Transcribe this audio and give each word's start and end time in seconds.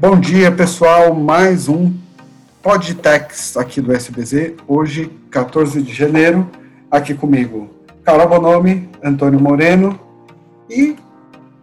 Bom 0.00 0.18
dia, 0.18 0.50
pessoal. 0.50 1.12
Mais 1.12 1.68
um 1.68 1.92
Podtex 2.62 3.56
aqui 3.56 3.80
do 3.80 3.92
SBZ. 3.92 4.54
Hoje, 4.66 5.10
14 5.30 5.82
de 5.82 5.92
janeiro, 5.92 6.48
aqui 6.90 7.14
comigo, 7.14 7.68
Carol 8.04 8.28
Bonomi, 8.28 8.88
Antônio 9.02 9.38
Moreno 9.38 10.00
e 10.70 10.96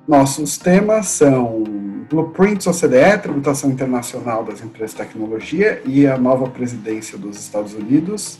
nossos 0.07 0.57
temas 0.57 1.07
são 1.07 1.63
Blueprints 2.09 2.67
OCDE, 2.67 3.21
Tributação 3.21 3.71
Internacional 3.71 4.43
das 4.43 4.61
Empresas 4.61 4.91
de 4.91 4.97
Tecnologia 4.97 5.81
e 5.85 6.05
a 6.05 6.17
nova 6.17 6.47
presidência 6.47 7.17
dos 7.17 7.39
Estados 7.39 7.73
Unidos. 7.73 8.37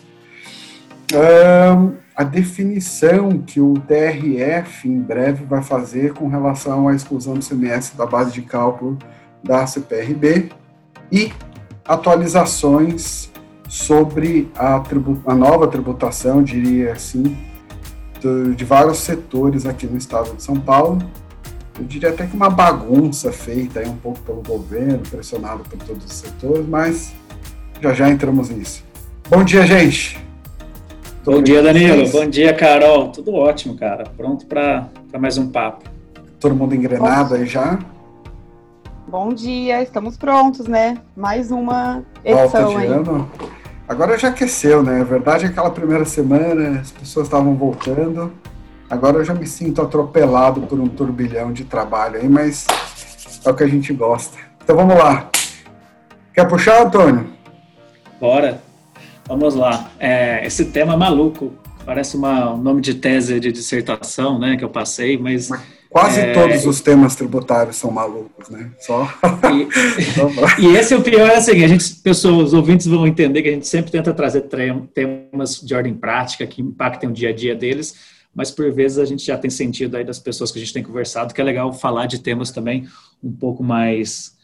Um, 1.13 1.93
a 2.15 2.23
definição 2.23 3.39
que 3.39 3.59
o 3.59 3.73
TRF 3.73 4.87
em 4.87 4.99
breve 4.99 5.45
vai 5.45 5.61
fazer 5.61 6.13
com 6.13 6.27
relação 6.27 6.87
à 6.87 6.95
exclusão 6.95 7.33
do 7.35 7.45
CMS 7.45 7.93
da 7.95 8.05
base 8.05 8.31
de 8.31 8.41
cálculo 8.41 8.97
da 9.43 9.67
CPRB 9.67 10.49
e 11.11 11.31
atualizações 11.87 13.29
sobre 13.67 14.49
a, 14.55 14.81
a 15.27 15.35
nova 15.35 15.67
tributação, 15.67 16.41
diria 16.41 16.93
assim, 16.93 17.37
de, 18.19 18.55
de 18.55 18.65
vários 18.65 18.99
setores 18.99 19.65
aqui 19.65 19.85
no 19.85 19.97
estado 19.97 20.35
de 20.35 20.41
São 20.41 20.59
Paulo. 20.59 20.99
Eu 21.77 21.85
diria 21.85 22.09
até 22.09 22.25
que 22.25 22.35
uma 22.35 22.49
bagunça 22.49 23.31
feita 23.31 23.81
aí 23.81 23.87
um 23.87 23.97
pouco 23.97 24.19
pelo 24.21 24.41
governo, 24.41 24.99
pressionado 24.99 25.63
por 25.63 25.77
todos 25.79 26.05
os 26.05 26.13
setores, 26.13 26.65
mas 26.67 27.13
já 27.81 27.93
já 27.93 28.09
entramos 28.09 28.49
nisso. 28.49 28.83
Bom 29.29 29.43
dia, 29.43 29.67
gente! 29.67 30.24
Bom 31.25 31.41
dia, 31.41 31.63
Danilo. 31.63 32.07
Bom 32.09 32.27
dia, 32.27 32.53
Carol. 32.53 33.09
Tudo 33.09 33.33
ótimo, 33.33 33.75
cara. 33.75 34.03
Pronto 34.15 34.45
para 34.45 34.87
mais 35.17 35.39
um 35.39 35.49
papo. 35.49 35.89
Todo 36.39 36.53
mundo 36.53 36.75
engrenado 36.75 37.33
aí 37.33 37.47
já? 37.47 37.79
Bom 39.07 39.33
dia, 39.33 39.81
estamos 39.81 40.17
prontos, 40.17 40.67
né? 40.67 40.99
Mais 41.17 41.49
uma 41.49 42.03
edição 42.23 42.65
Volta 42.65 42.79
de 42.79 42.85
aí. 42.85 42.87
Ano. 42.87 43.31
Agora 43.87 44.19
já 44.19 44.27
aqueceu, 44.27 44.83
né? 44.83 45.01
A 45.01 45.03
verdade 45.03 45.45
é 45.45 45.47
que 45.47 45.53
aquela 45.53 45.71
primeira 45.71 46.05
semana 46.05 46.81
as 46.81 46.91
pessoas 46.91 47.25
estavam 47.25 47.55
voltando. 47.55 48.31
Agora 48.87 49.17
eu 49.17 49.25
já 49.25 49.33
me 49.33 49.47
sinto 49.47 49.81
atropelado 49.81 50.61
por 50.61 50.79
um 50.79 50.87
turbilhão 50.87 51.51
de 51.51 51.63
trabalho 51.63 52.17
aí, 52.17 52.29
mas 52.29 52.67
é 53.43 53.49
o 53.49 53.55
que 53.55 53.63
a 53.63 53.67
gente 53.67 53.91
gosta. 53.93 54.37
Então 54.63 54.75
vamos 54.75 54.95
lá. 54.95 55.27
Quer 56.35 56.47
puxar, 56.47 56.83
Antônio? 56.83 57.33
Bora. 58.21 58.61
Vamos 59.27 59.55
lá. 59.55 59.91
É, 59.99 60.45
esse 60.45 60.65
tema 60.65 60.93
é 60.93 60.97
maluco. 60.97 61.53
Parece 61.85 62.17
uma, 62.17 62.53
um 62.53 62.57
nome 62.57 62.81
de 62.81 62.95
tese 62.95 63.39
de 63.39 63.51
dissertação, 63.51 64.39
né, 64.39 64.57
que 64.57 64.63
eu 64.63 64.69
passei, 64.69 65.17
mas 65.17 65.49
Quase 65.95 66.19
é... 66.19 66.33
todos 66.33 66.65
os 66.65 66.81
temas 66.81 67.15
tributários 67.15 67.77
são 67.77 67.89
malucos, 67.89 68.49
né? 68.49 68.69
Só. 68.81 69.07
E, 70.59 70.59
e 70.67 70.75
esse 70.75 70.93
é 70.93 70.97
o 70.97 71.01
pior, 71.01 71.29
é 71.29 71.37
assim, 71.37 71.63
a 71.63 71.67
gente, 71.69 71.95
pessoas, 72.03 72.47
os 72.47 72.53
ouvintes 72.53 72.85
vão 72.85 73.07
entender 73.07 73.41
que 73.41 73.47
a 73.47 73.53
gente 73.53 73.65
sempre 73.65 73.91
tenta 73.91 74.13
trazer 74.13 74.41
temas 74.93 75.61
de 75.61 75.73
ordem 75.73 75.93
prática 75.93 76.45
que 76.45 76.61
impactem 76.61 77.09
o 77.09 77.13
dia 77.13 77.29
a 77.29 77.33
dia 77.33 77.55
deles, 77.55 77.95
mas 78.33 78.51
por 78.51 78.69
vezes 78.73 78.97
a 78.97 79.05
gente 79.05 79.25
já 79.25 79.37
tem 79.37 79.49
sentido 79.49 79.95
aí 79.95 80.03
das 80.03 80.19
pessoas 80.19 80.51
que 80.51 80.59
a 80.59 80.61
gente 80.61 80.73
tem 80.73 80.83
conversado 80.83 81.33
que 81.33 81.39
é 81.39 81.43
legal 81.45 81.71
falar 81.71 82.07
de 82.07 82.19
temas 82.19 82.51
também 82.51 82.85
um 83.23 83.31
pouco 83.31 83.63
mais 83.63 84.34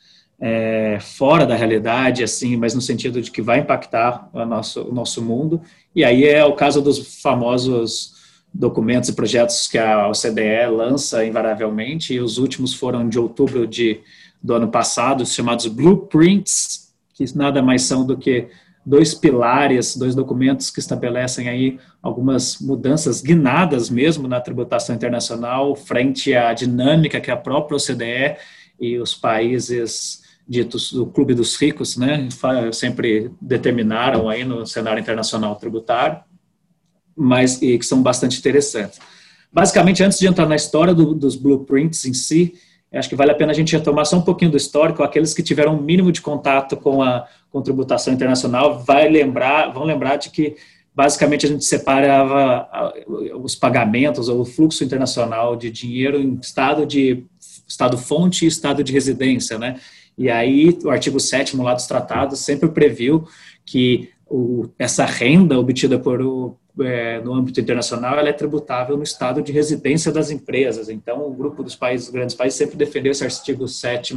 é, 0.42 0.98
fora 1.00 1.46
da 1.46 1.56
realidade, 1.56 2.24
assim, 2.24 2.58
mas 2.58 2.74
no 2.74 2.82
sentido 2.82 3.22
de 3.22 3.30
que 3.30 3.44
vai 3.44 3.60
impactar 3.60 4.28
o 4.34 4.44
nosso, 4.44 4.82
o 4.82 4.92
nosso 4.92 5.22
mundo. 5.22 5.62
E 5.96 6.04
aí 6.04 6.26
é 6.26 6.44
o 6.44 6.54
caso 6.54 6.82
dos 6.82 7.22
famosos 7.22 8.20
documentos 8.52 9.08
e 9.08 9.14
projetos 9.14 9.68
que 9.68 9.78
a 9.78 10.10
OCDE 10.10 10.68
lança 10.76 11.24
invariavelmente, 11.24 12.16
e 12.16 12.20
os 12.20 12.40
últimos 12.40 12.74
foram 12.74 13.08
de 13.08 13.20
outubro 13.20 13.68
de, 13.68 14.02
do 14.42 14.56
ano 14.56 14.68
passado, 14.68 15.26
chamados 15.26 15.68
Blueprints, 15.68 16.92
que 17.14 17.24
nada 17.38 17.62
mais 17.62 17.84
são 17.84 18.04
do 18.04 18.18
que 18.18 18.48
dois 18.84 19.14
pilares, 19.14 19.96
dois 19.96 20.16
documentos 20.16 20.72
que 20.72 20.80
estabelecem 20.80 21.48
aí 21.48 21.80
algumas 22.02 22.60
mudanças 22.60 23.22
guinadas 23.22 23.92
mesmo 23.92 24.28
na 24.28 24.42
tributação 24.42 24.96
internacional 24.96 25.76
frente 25.76 26.34
à 26.34 26.52
dinâmica 26.52 27.22
que 27.22 27.30
a 27.30 27.38
própria 27.38 27.78
OCDE 27.78 28.38
e 28.80 28.98
os 28.98 29.14
países 29.14 30.21
ditos 30.52 30.92
do 30.92 31.06
Clube 31.06 31.34
dos 31.34 31.56
Ricos, 31.56 31.96
né, 31.96 32.28
sempre 32.74 33.32
determinaram 33.42 34.28
aí 34.28 34.44
no 34.44 34.66
cenário 34.66 35.00
internacional 35.00 35.56
tributário 35.56 36.22
mas 37.16 37.62
e 37.62 37.78
que 37.78 37.86
são 37.86 38.02
bastante 38.02 38.40
interessantes. 38.40 39.00
Basicamente, 39.52 40.04
antes 40.04 40.18
de 40.18 40.28
entrar 40.28 40.48
na 40.48 40.56
história 40.56 40.94
do, 40.94 41.14
dos 41.14 41.36
blueprints 41.36 42.06
em 42.06 42.14
si, 42.14 42.54
acho 42.94 43.10
que 43.10 43.16
vale 43.16 43.32
a 43.32 43.36
pena 43.36 43.52
a 43.52 43.56
gente 43.56 43.76
retomar 43.76 44.06
só 44.06 44.18
um 44.18 44.22
pouquinho 44.22 44.52
do 44.52 44.58
histórico. 44.58 45.04
Aqueles 45.04 45.34
que 45.34 45.44
tiveram 45.44 45.76
um 45.76 45.82
mínimo 45.82 46.12
de 46.12 46.22
contato 46.22 46.76
com 46.78 47.02
a 47.02 47.28
com 47.50 47.62
tributação 47.62 48.14
internacional 48.14 48.80
vai 48.80 49.10
lembrar, 49.10 49.74
vão 49.74 49.84
lembrar 49.84 50.16
de 50.16 50.30
que 50.30 50.56
basicamente 50.96 51.46
a 51.46 51.50
gente 51.50 51.66
separava 51.66 52.94
os 53.44 53.56
pagamentos 53.56 54.30
ou 54.30 54.40
o 54.40 54.46
fluxo 54.46 54.86
internacional 54.86 55.58
de 55.58 55.70
dinheiro 55.70 56.18
em 56.18 56.40
estado 56.42 56.86
de 56.86 57.26
estado 57.68 57.98
fonte 57.98 58.46
e 58.46 58.48
estado 58.48 58.82
de 58.84 58.94
residência, 58.94 59.58
né? 59.58 59.80
E 60.22 60.30
aí 60.30 60.78
o 60.84 60.92
artigo 60.92 61.20
7 61.20 61.58
lá 61.58 61.74
dos 61.74 61.88
tratados 61.88 62.38
sempre 62.42 62.70
previu 62.70 63.28
que 63.66 64.12
o, 64.30 64.70
essa 64.78 65.04
renda 65.04 65.58
obtida 65.60 65.98
por, 65.98 66.22
o, 66.22 66.56
é, 66.80 67.20
no 67.22 67.34
âmbito 67.34 67.60
internacional, 67.60 68.20
ela 68.20 68.30
é 68.30 68.34
tributável 68.34 68.96
no 68.96 69.02
estado 69.02 69.42
de 69.42 69.52
residência 69.52 70.12
das 70.12 70.30
empresas. 70.30 70.90
Então, 70.90 71.28
o 71.28 71.34
grupo 71.34 71.64
dos 71.64 71.76
países, 71.76 72.08
grandes 72.10 72.36
países, 72.36 72.56
sempre 72.56 72.78
defendeu 72.78 73.12
esse 73.12 73.24
artigo 73.24 73.68
7 73.68 74.14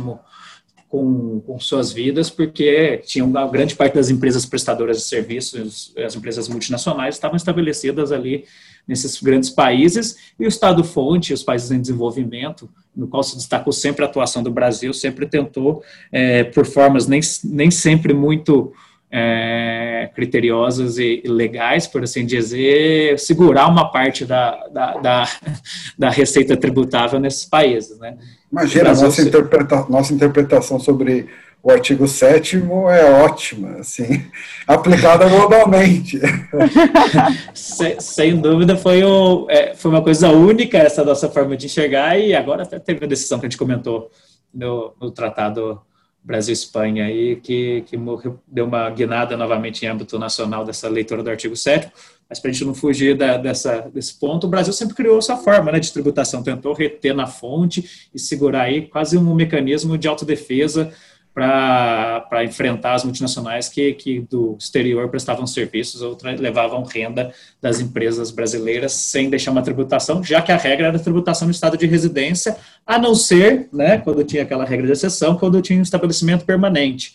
com, 0.95 1.41
com 1.41 1.59
suas 1.59 1.93
vidas, 1.93 2.31
porque 2.31 2.99
tinha 2.99 3.25
uma 3.25 3.49
grande 3.49 3.75
parte 3.75 3.95
das 3.95 4.11
empresas 4.11 4.47
prestadoras 4.47 4.99
de 4.99 5.03
serviços, 5.03 5.93
as 5.99 6.15
empresas 6.15 6.49
multinacionais, 6.49 7.17
estavam 7.17 7.37
estabelecidas 7.37 8.13
ali 8.13 8.45
nesses 8.87 9.21
grandes 9.21 9.51
países, 9.51 10.17
e 10.39 10.45
o 10.45 10.49
Estado-fonte, 10.49 11.33
os 11.33 11.43
países 11.43 11.73
em 11.73 11.81
desenvolvimento, 11.81 12.71
no 12.95 13.09
qual 13.09 13.25
se 13.25 13.35
destacou 13.35 13.73
sempre 13.73 14.05
a 14.05 14.09
atuação 14.09 14.41
do 14.41 14.53
Brasil, 14.53 14.95
sempre 14.95 15.27
tentou, 15.27 15.83
é, 16.13 16.45
por 16.45 16.65
formas 16.65 17.09
nem, 17.09 17.21
nem 17.43 17.73
sempre 17.73 18.15
muito 18.15 18.73
é, 19.17 20.11
criteriosas 20.13 20.99
e 20.99 21.23
legais, 21.25 21.87
por 21.87 22.03
assim 22.03 22.27
dizer, 22.27 23.17
segurar 23.17 23.69
uma 23.69 23.93
parte 23.93 24.25
da, 24.25 24.67
da, 24.67 24.97
da, 24.97 25.29
da 25.97 26.11
receita 26.11 26.57
tributável 26.57 27.21
nesses 27.21 27.45
países. 27.45 27.97
Né? 28.01 28.17
Imagina, 28.51 28.91
a 28.91 28.95
nossa, 28.95 29.23
interpreta 29.23 29.87
nossa 29.89 30.13
interpretação 30.13 30.81
sobre 30.81 31.29
o 31.63 31.71
artigo 31.71 32.09
7 32.09 32.57
é 32.91 33.05
ótima, 33.23 33.77
assim, 33.79 34.27
aplicada 34.67 35.29
globalmente. 35.29 36.21
sem, 37.55 38.01
sem, 38.01 38.37
dúvida, 38.37 38.77
foi, 38.77 39.05
o, 39.05 39.47
é, 39.49 39.77
foi 39.77 39.93
uma 39.93 40.03
coisa 40.03 40.29
única 40.31 40.77
essa 40.77 41.05
nossa 41.05 41.31
forma 41.31 41.57
de 41.57 41.67
enxergar, 41.67 42.19
e 42.19 42.35
agora 42.35 42.65
até 42.65 42.81
teve 42.81 43.05
a 43.05 43.09
decisão 43.09 43.39
que 43.39 43.47
a 43.47 43.49
gente 43.49 43.59
comentou 43.59 44.11
no, 44.53 44.93
no 45.01 45.13
tratado 45.13 45.81
Brasil-Espanha 46.25 47.05
aí, 47.05 47.37
que, 47.37 47.83
que 47.83 47.97
morreu, 47.97 48.41
deu 48.47 48.65
uma 48.65 48.89
guinada 48.91 49.37
novamente 49.37 49.85
em 49.85 49.89
âmbito 49.89 50.19
nacional 50.19 50.65
dessa 50.65 50.89
leitura 50.89 51.23
do 51.23 51.31
artigo 51.31 51.55
7 51.55 51.93
mas 52.29 52.41
para 52.41 52.51
a 52.51 52.53
gente 52.53 52.65
não 52.65 52.75
fugir 52.75 53.17
da, 53.17 53.37
dessa, 53.37 53.83
desse 53.93 54.19
ponto, 54.19 54.47
o 54.47 54.51
Brasil 54.51 54.73
sempre 54.73 54.95
criou 54.95 55.19
essa 55.19 55.37
forma 55.37 55.71
né, 55.71 55.79
de 55.79 55.93
tributação, 55.93 56.43
tentou 56.43 56.73
reter 56.73 57.15
na 57.15 57.27
fonte 57.27 58.09
e 58.15 58.19
segurar 58.19 58.63
aí 58.63 58.87
quase 58.87 59.17
um 59.17 59.35
mecanismo 59.35 59.99
de 59.99 60.09
autodefesa 60.09 60.93
para 61.35 62.45
enfrentar 62.45 62.95
as 62.95 63.03
multinacionais 63.03 63.69
que, 63.69 63.93
que 63.95 64.21
do 64.21 64.57
exterior 64.57 65.09
prestavam 65.09 65.45
serviços 65.49 66.01
ou 66.01 66.17
levavam 66.39 66.85
renda 66.85 67.35
das 67.61 67.81
empresas 67.81 68.31
brasileiras 68.31 68.93
sem 68.93 69.29
deixar 69.29 69.51
uma 69.51 69.63
tributação, 69.63 70.23
já 70.23 70.41
que 70.41 70.53
a 70.53 70.57
regra 70.57 70.87
era 70.87 70.97
a 70.97 71.01
tributação 71.01 71.49
no 71.49 71.53
estado 71.53 71.77
de 71.77 71.87
residência, 71.87 72.57
a 72.87 73.01
não 73.01 73.17
ser, 73.17 73.69
né, 73.73 73.99
quando 73.99 74.23
tinha 74.23 74.45
aquela 74.45 74.65
regra 74.65 74.87
de 74.87 74.93
exceção, 74.93 75.37
quando 75.37 75.61
tinha 75.61 75.81
um 75.81 75.83
estabelecimento 75.83 76.45
permanente, 76.45 77.13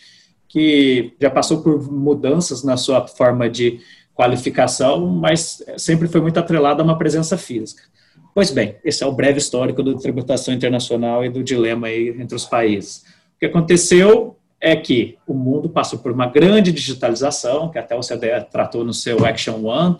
que 0.49 1.13
já 1.21 1.29
passou 1.29 1.61
por 1.61 1.89
mudanças 1.89 2.61
na 2.61 2.75
sua 2.75 3.07
forma 3.07 3.49
de 3.49 3.79
qualificação, 4.13 5.07
mas 5.07 5.63
sempre 5.77 6.09
foi 6.09 6.19
muito 6.19 6.37
atrelada 6.37 6.81
a 6.81 6.83
uma 6.83 6.97
presença 6.97 7.37
física. 7.37 7.83
Pois 8.35 8.51
bem, 8.51 8.75
esse 8.83 9.01
é 9.01 9.07
o 9.07 9.13
breve 9.13 9.37
histórico 9.37 9.81
da 9.81 9.93
tributação 9.93 10.53
internacional 10.53 11.23
e 11.23 11.29
do 11.29 11.41
dilema 11.41 11.87
aí 11.87 12.09
entre 12.19 12.35
os 12.35 12.45
países. 12.45 13.05
O 13.39 13.41
que 13.41 13.45
aconteceu 13.45 14.35
é 14.59 14.75
que 14.75 15.17
o 15.25 15.33
mundo 15.33 15.69
passou 15.69 15.99
por 15.99 16.11
uma 16.11 16.27
grande 16.27 16.73
digitalização, 16.73 17.69
que 17.69 17.79
até 17.79 17.95
o 17.95 18.01
CDE 18.01 18.45
tratou 18.51 18.83
no 18.83 18.93
seu 18.93 19.25
Action 19.25 19.63
One, 19.63 19.95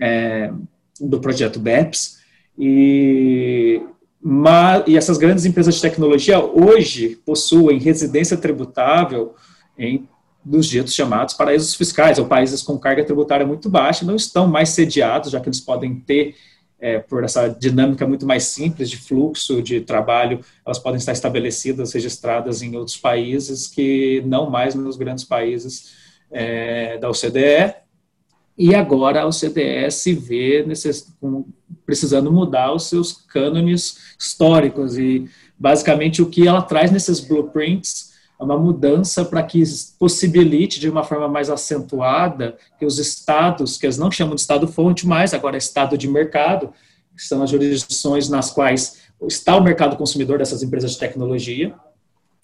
é, 0.00 0.52
do 1.00 1.20
projeto 1.20 1.60
BEPS, 1.60 2.18
e, 2.58 3.80
mas, 4.20 4.82
e 4.88 4.96
essas 4.96 5.16
grandes 5.16 5.44
empresas 5.44 5.76
de 5.76 5.80
tecnologia 5.80 6.40
hoje 6.40 7.20
possuem 7.24 7.78
residência 7.78 8.36
tributável 8.36 9.36
em 9.78 10.08
dos 10.44 10.66
ditos 10.66 10.92
chamados 10.92 11.34
paraísos 11.34 11.76
fiscais, 11.76 12.18
ou 12.18 12.26
países 12.26 12.62
com 12.62 12.76
carga 12.76 13.04
tributária 13.04 13.46
muito 13.46 13.70
baixa, 13.70 14.04
não 14.04 14.16
estão 14.16 14.48
mais 14.48 14.70
sediados, 14.70 15.30
já 15.30 15.38
que 15.38 15.48
eles 15.48 15.60
podem 15.60 15.94
ter, 15.94 16.34
é, 16.82 16.98
por 16.98 17.22
essa 17.22 17.48
dinâmica 17.48 18.04
muito 18.04 18.26
mais 18.26 18.42
simples 18.42 18.90
de 18.90 18.96
fluxo 18.96 19.62
de 19.62 19.80
trabalho, 19.80 20.40
elas 20.66 20.80
podem 20.80 20.98
estar 20.98 21.12
estabelecidas, 21.12 21.92
registradas 21.92 22.60
em 22.60 22.76
outros 22.76 22.96
países 22.96 23.68
que 23.68 24.20
não 24.26 24.50
mais 24.50 24.74
nos 24.74 24.96
grandes 24.96 25.22
países 25.22 25.92
é, 26.28 26.98
da 26.98 27.08
OCDE. 27.08 27.72
E 28.58 28.74
agora 28.74 29.22
a 29.22 29.26
OCDE 29.26 29.90
se 29.92 30.12
vê 30.12 30.64
necess, 30.66 31.06
precisando 31.86 32.32
mudar 32.32 32.74
os 32.74 32.88
seus 32.88 33.12
cânones 33.12 34.16
históricos 34.18 34.98
e 34.98 35.30
basicamente 35.56 36.20
o 36.20 36.28
que 36.28 36.48
ela 36.48 36.62
traz 36.62 36.90
nesses 36.90 37.20
blueprints 37.20 38.11
uma 38.42 38.58
mudança 38.58 39.24
para 39.24 39.42
que 39.42 39.62
possibilite 39.98 40.80
de 40.80 40.88
uma 40.88 41.04
forma 41.04 41.28
mais 41.28 41.48
acentuada 41.48 42.56
que 42.78 42.84
os 42.84 42.98
estados, 42.98 43.78
que 43.78 43.86
eles 43.86 43.98
não 43.98 44.10
chamam 44.10 44.34
de 44.34 44.40
estado-fonte 44.40 45.06
mais, 45.06 45.32
agora 45.32 45.56
é 45.56 45.58
estado 45.58 45.96
de 45.96 46.08
mercado, 46.08 46.72
que 47.16 47.22
são 47.22 47.42
as 47.42 47.50
jurisdições 47.50 48.28
nas 48.28 48.50
quais 48.50 49.02
está 49.28 49.56
o 49.56 49.62
mercado 49.62 49.96
consumidor 49.96 50.38
dessas 50.38 50.62
empresas 50.62 50.92
de 50.92 50.98
tecnologia, 50.98 51.74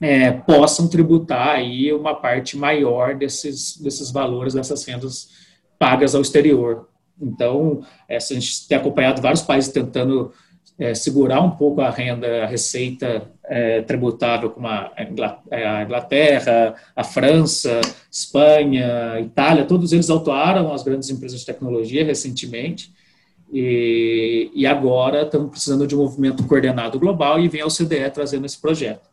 é, 0.00 0.30
possam 0.30 0.86
tributar 0.86 1.56
aí 1.56 1.92
uma 1.92 2.14
parte 2.14 2.56
maior 2.56 3.16
desses, 3.16 3.76
desses 3.78 4.10
valores, 4.10 4.54
dessas 4.54 4.84
rendas 4.84 5.28
pagas 5.78 6.14
ao 6.14 6.22
exterior. 6.22 6.88
Então, 7.20 7.82
é, 8.08 8.16
a 8.16 8.20
gente 8.20 8.68
tem 8.68 8.78
acompanhado 8.78 9.20
vários 9.20 9.42
países 9.42 9.72
tentando 9.72 10.32
é, 10.78 10.94
segurar 10.94 11.40
um 11.40 11.50
pouco 11.50 11.80
a 11.80 11.90
renda, 11.90 12.44
a 12.44 12.46
receita 12.46 13.28
é, 13.48 13.80
tributável, 13.82 14.50
como 14.50 14.68
a 14.68 14.92
Inglaterra, 15.84 16.74
a 16.94 17.02
França, 17.02 17.80
Espanha, 18.10 19.18
Itália, 19.20 19.64
todos 19.64 19.92
eles 19.92 20.10
autuaram 20.10 20.72
as 20.72 20.82
grandes 20.82 21.08
empresas 21.08 21.40
de 21.40 21.46
tecnologia 21.46 22.04
recentemente, 22.04 22.92
e, 23.50 24.50
e 24.54 24.66
agora 24.66 25.22
estamos 25.22 25.50
precisando 25.50 25.86
de 25.86 25.96
um 25.96 26.00
movimento 26.00 26.46
coordenado 26.46 26.98
global 26.98 27.40
e 27.40 27.48
vem 27.48 27.62
a 27.62 27.66
OCDE 27.66 28.10
trazendo 28.12 28.44
esse 28.44 28.60
projeto. 28.60 29.08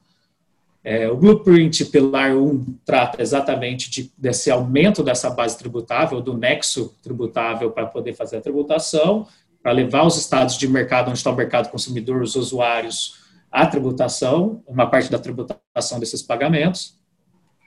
É, 0.84 1.10
o 1.10 1.16
Blueprint 1.16 1.86
Pilar 1.86 2.38
1 2.38 2.78
trata 2.86 3.20
exatamente 3.22 3.90
de, 3.90 4.12
desse 4.18 4.52
aumento 4.52 5.02
dessa 5.02 5.30
base 5.32 5.58
tributável, 5.58 6.22
do 6.22 6.38
nexo 6.38 6.94
tributável 7.02 7.72
para 7.72 7.88
poder 7.88 8.14
fazer 8.14 8.38
a 8.38 8.42
tributação, 8.42 9.26
para 9.64 9.72
levar 9.72 10.06
os 10.06 10.16
estados 10.16 10.58
de 10.58 10.68
mercado, 10.68 11.10
onde 11.10 11.18
está 11.18 11.32
o 11.32 11.36
mercado 11.36 11.72
consumidor, 11.72 12.22
os 12.22 12.36
usuários, 12.36 13.25
à 13.56 13.66
tributação, 13.66 14.62
uma 14.68 14.86
parte 14.86 15.10
da 15.10 15.18
tributação 15.18 15.98
desses 15.98 16.22
pagamentos. 16.22 16.98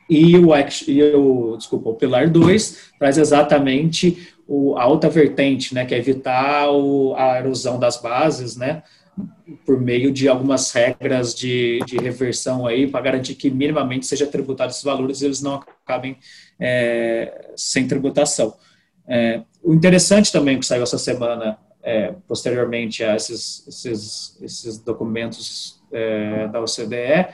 E 0.09 0.37
o, 0.37 0.51
e 0.87 1.03
o, 1.15 1.57
desculpa, 1.57 1.89
o 1.89 1.95
Pilar 1.95 2.31
2 2.31 2.93
traz 2.99 3.17
exatamente 3.17 4.35
o, 4.47 4.77
a 4.77 4.83
alta 4.83 5.09
vertente, 5.09 5.75
né, 5.75 5.87
que 5.87 5.95
é 5.95 5.99
evitar 5.99 6.71
o, 6.71 7.15
a 7.17 7.39
erosão 7.39 7.79
das 7.79 7.97
bases, 7.97 8.55
né, 8.55 8.83
por 9.65 9.81
meio 9.81 10.13
de 10.13 10.29
algumas 10.29 10.71
regras 10.73 11.35
de, 11.35 11.81
de 11.87 11.97
reversão 11.97 12.67
aí, 12.67 12.87
para 12.87 13.01
garantir 13.01 13.35
que 13.35 13.51
minimamente 13.51 14.07
seja 14.07 14.27
tributado 14.27 14.71
esses 14.71 14.85
valores 14.85 15.23
e 15.23 15.25
eles 15.25 15.41
não 15.41 15.55
acabem 15.55 16.19
é, 16.61 17.51
sem 17.57 17.89
tributação. 17.89 18.55
É, 19.07 19.43
o 19.63 19.73
interessante 19.73 20.31
também 20.31 20.59
que 20.59 20.67
saiu 20.67 20.83
essa 20.83 20.99
semana 20.99 21.59
é, 21.83 22.15
posteriormente 22.27 23.03
a 23.03 23.17
esses, 23.17 23.67
esses, 23.67 24.39
esses 24.43 24.79
documentos 24.79 25.78
é, 25.93 26.49
da 26.49 26.61
OCDE, 26.61 27.29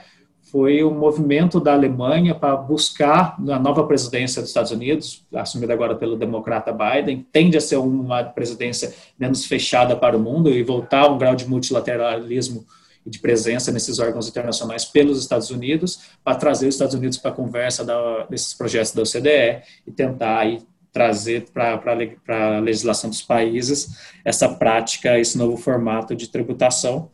foi 0.51 0.83
o 0.83 0.91
movimento 0.91 1.59
da 1.59 1.73
Alemanha 1.73 2.35
para 2.35 2.55
buscar 2.55 3.35
na 3.41 3.57
nova 3.59 3.85
presidência 3.85 4.41
dos 4.41 4.51
Estados 4.51 4.71
Unidos, 4.71 5.25
assumida 5.33 5.73
agora 5.73 5.95
pelo 5.95 6.15
democrata 6.15 6.71
Biden, 6.71 7.25
tende 7.31 7.57
a 7.57 7.61
ser 7.61 7.77
uma 7.77 8.23
presidência 8.23 8.93
menos 9.19 9.45
fechada 9.45 9.95
para 9.95 10.15
o 10.15 10.19
mundo 10.19 10.49
e 10.49 10.61
voltar 10.61 11.01
a 11.01 11.07
um 11.07 11.17
grau 11.17 11.35
de 11.35 11.47
multilateralismo 11.47 12.65
e 13.05 13.09
de 13.09 13.19
presença 13.19 13.71
nesses 13.71 13.99
órgãos 13.99 14.27
internacionais 14.29 14.85
pelos 14.85 15.19
Estados 15.19 15.49
Unidos, 15.49 15.99
para 16.23 16.35
trazer 16.35 16.67
os 16.67 16.75
Estados 16.75 16.95
Unidos 16.95 17.17
para 17.17 17.31
a 17.31 17.33
conversa 17.33 17.83
da, 17.83 18.25
desses 18.29 18.53
projetos 18.53 18.93
da 18.93 19.01
OCDE 19.01 19.63
e 19.87 19.91
tentar 19.91 20.39
aí 20.39 20.61
trazer 20.93 21.47
para 21.51 21.81
a 22.27 22.59
legislação 22.59 23.09
dos 23.09 23.21
países 23.21 23.97
essa 24.23 24.47
prática, 24.47 25.19
esse 25.19 25.37
novo 25.37 25.57
formato 25.57 26.15
de 26.15 26.29
tributação, 26.29 27.09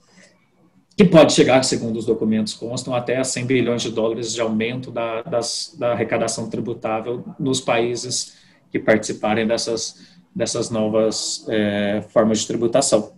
que 1.04 1.10
pode 1.12 1.34
chegar, 1.34 1.64
segundo 1.64 1.98
os 1.98 2.06
documentos 2.06 2.54
constam, 2.54 2.94
até 2.94 3.18
a 3.18 3.24
100 3.24 3.46
bilhões 3.46 3.82
de 3.82 3.92
dólares 3.92 4.34
de 4.34 4.42
aumento 4.42 4.92
da, 4.92 5.22
das, 5.22 5.76
da 5.78 5.92
arrecadação 5.94 6.50
tributável 6.50 7.24
nos 7.40 7.60
países 7.60 8.38
que 8.70 8.80
participarem 8.80 9.48
dessas, 9.48 10.16
dessas 10.36 10.70
novas 10.70 11.46
é, 11.50 12.04
formas 12.10 12.40
de 12.40 12.48
tributação. 12.48 13.14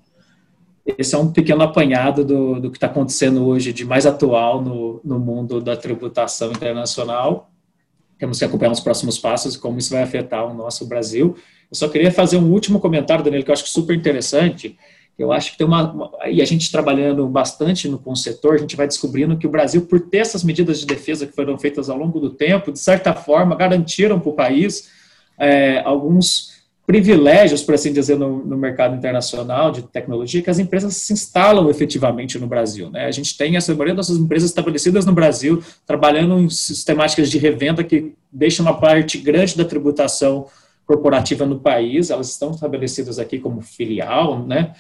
Esse 0.97 1.15
é 1.15 1.17
um 1.17 1.31
pequeno 1.31 1.63
apanhado 1.63 2.25
do, 2.25 2.59
do 2.59 2.71
que 2.71 2.77
está 2.77 2.87
acontecendo 2.87 3.45
hoje 3.45 3.71
de 3.71 3.85
mais 3.85 4.05
atual 4.05 4.61
no, 4.61 4.99
no 5.03 5.19
mundo 5.19 5.61
da 5.61 5.77
tributação 5.77 6.51
internacional 6.51 7.49
temos 8.23 8.39
que 8.39 8.45
acompanhar 8.45 8.71
os 8.71 8.79
próximos 8.79 9.17
passos 9.17 9.55
e 9.55 9.59
como 9.59 9.77
isso 9.77 9.89
vai 9.89 10.01
afetar 10.01 10.45
o 10.45 10.53
nosso 10.53 10.85
Brasil. 10.85 11.35
Eu 11.69 11.75
só 11.75 11.89
queria 11.89 12.09
fazer 12.09 12.37
um 12.37 12.51
último 12.53 12.79
comentário, 12.79 13.21
Danilo, 13.21 13.43
que 13.43 13.49
eu 13.49 13.53
acho 13.53 13.67
super 13.67 13.93
interessante. 13.93 14.77
Eu 15.17 15.31
acho 15.31 15.51
que 15.51 15.57
tem 15.57 15.67
uma, 15.67 15.91
uma, 15.91 16.11
E 16.27 16.41
a 16.41 16.45
gente 16.45 16.71
trabalhando 16.71 17.27
bastante 17.27 17.87
no, 17.87 17.99
com 17.99 18.11
o 18.11 18.15
setor, 18.15 18.55
a 18.55 18.57
gente 18.57 18.75
vai 18.75 18.87
descobrindo 18.87 19.37
que 19.37 19.45
o 19.45 19.49
Brasil, 19.49 19.85
por 19.85 19.99
ter 19.99 20.17
essas 20.17 20.43
medidas 20.43 20.79
de 20.79 20.85
defesa 20.85 21.27
que 21.27 21.35
foram 21.35 21.57
feitas 21.57 21.89
ao 21.89 21.97
longo 21.97 22.19
do 22.19 22.31
tempo, 22.31 22.71
de 22.71 22.79
certa 22.79 23.13
forma, 23.13 23.55
garantiram 23.55 24.19
para 24.19 24.29
o 24.29 24.33
país 24.33 24.89
é, 25.37 25.81
alguns 25.85 26.53
privilégios, 26.85 27.61
por 27.61 27.75
assim 27.75 27.93
dizer, 27.93 28.17
no, 28.17 28.43
no, 28.43 28.57
mercado 28.57 28.95
internacional 28.95 29.71
de 29.71 29.83
tecnologia, 29.83 30.41
que 30.41 30.49
as 30.49 30.59
empresas 30.59 30.97
se 30.97 31.13
instalam 31.13 31.69
efetivamente 31.69 32.37
no 32.37 32.45
Brasil. 32.45 32.89
Né? 32.89 33.05
A 33.05 33.11
gente 33.11 33.37
tem 33.37 33.55
essa 33.55 33.73
maioria 33.73 33.95
das 33.95 34.09
empresas 34.09 34.49
estabelecidas 34.49 35.05
no 35.05 35.13
Brasil, 35.13 35.63
trabalhando 35.85 36.37
em 36.39 36.49
sistemáticas 36.49 37.29
de 37.29 37.37
revenda 37.37 37.83
que 37.83 38.13
deixam 38.29 38.65
uma 38.65 38.77
parte 38.77 39.17
grande 39.17 39.55
da 39.55 39.63
tributação 39.63 40.47
corporativa 40.85 41.45
no 41.45 41.59
país, 41.59 42.09
elas 42.09 42.29
estão 42.29 42.51
estabelecidas 42.51 43.17
aqui 43.17 43.39
como 43.39 43.61
filial, 43.61 44.45
né? 44.45 44.73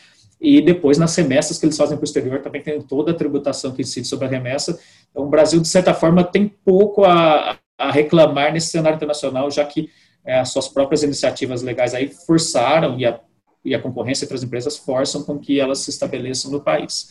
E 0.43 0.59
depois, 0.59 0.97
nas 0.97 1.15
remessas 1.15 1.57
que 1.57 1.65
eles 1.65 1.77
fazem 1.77 1.95
para 1.95 2.03
o 2.03 2.05
exterior, 2.05 2.41
também 2.41 2.61
tem 2.61 2.81
toda 2.81 3.11
a 3.11 3.15
tributação 3.15 3.71
que 3.71 3.81
incide 3.81 4.05
sobre 4.05 4.25
a 4.25 4.29
remessa. 4.29 4.77
Então, 5.09 5.23
o 5.23 5.29
Brasil, 5.29 5.61
de 5.61 5.69
certa 5.69 5.93
forma, 5.93 6.21
tem 6.21 6.49
pouco 6.65 7.05
a, 7.05 7.57
a 7.77 7.89
reclamar 7.89 8.51
nesse 8.51 8.67
cenário 8.67 8.97
internacional, 8.97 9.49
já 9.49 9.63
que 9.63 9.89
é, 10.25 10.37
as 10.37 10.49
suas 10.49 10.67
próprias 10.67 11.01
iniciativas 11.01 11.61
legais 11.61 11.93
aí 11.93 12.09
forçaram, 12.09 12.99
e 12.99 13.05
a, 13.05 13.21
e 13.63 13.73
a 13.73 13.81
concorrência 13.81 14.25
entre 14.25 14.35
as 14.35 14.43
empresas 14.43 14.75
forçam 14.75 15.23
com 15.23 15.39
que 15.39 15.61
elas 15.61 15.79
se 15.79 15.89
estabeleçam 15.89 16.51
no 16.51 16.59
país, 16.59 17.07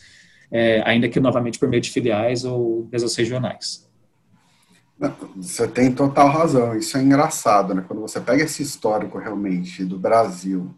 é, 0.51 0.83
ainda 0.85 1.09
que 1.09 1.19
novamente 1.19 1.57
por 1.57 1.67
meio 1.67 1.81
de 1.81 1.89
filiais 1.89 2.45
ou 2.45 2.81
empresas 2.81 3.15
regionais. 3.15 3.89
Você 5.37 5.67
tem 5.67 5.91
total 5.91 6.29
razão, 6.29 6.77
isso 6.77 6.95
é 6.95 7.01
engraçado, 7.01 7.73
né? 7.73 7.83
Quando 7.87 7.99
você 7.99 8.21
pega 8.21 8.43
esse 8.43 8.61
histórico 8.61 9.17
realmente 9.17 9.83
do 9.83 9.97
Brasil, 9.97 10.71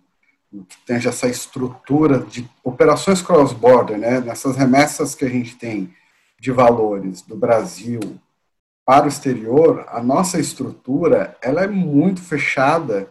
que 0.63 0.77
tem 0.85 0.95
essa 0.97 1.27
estrutura 1.27 2.19
de 2.19 2.50
operações 2.63 3.21
cross-border, 3.21 3.97
né? 3.97 4.19
Nessas 4.19 4.55
remessas 4.55 5.15
que 5.15 5.25
a 5.25 5.29
gente 5.29 5.55
tem 5.55 5.93
de 6.39 6.51
valores 6.51 7.21
do 7.21 7.35
Brasil 7.35 8.00
para 8.85 9.05
o 9.05 9.09
exterior, 9.09 9.85
a 9.89 10.01
nossa 10.01 10.39
estrutura 10.39 11.35
ela 11.41 11.63
é 11.63 11.67
muito 11.67 12.21
fechada 12.21 13.09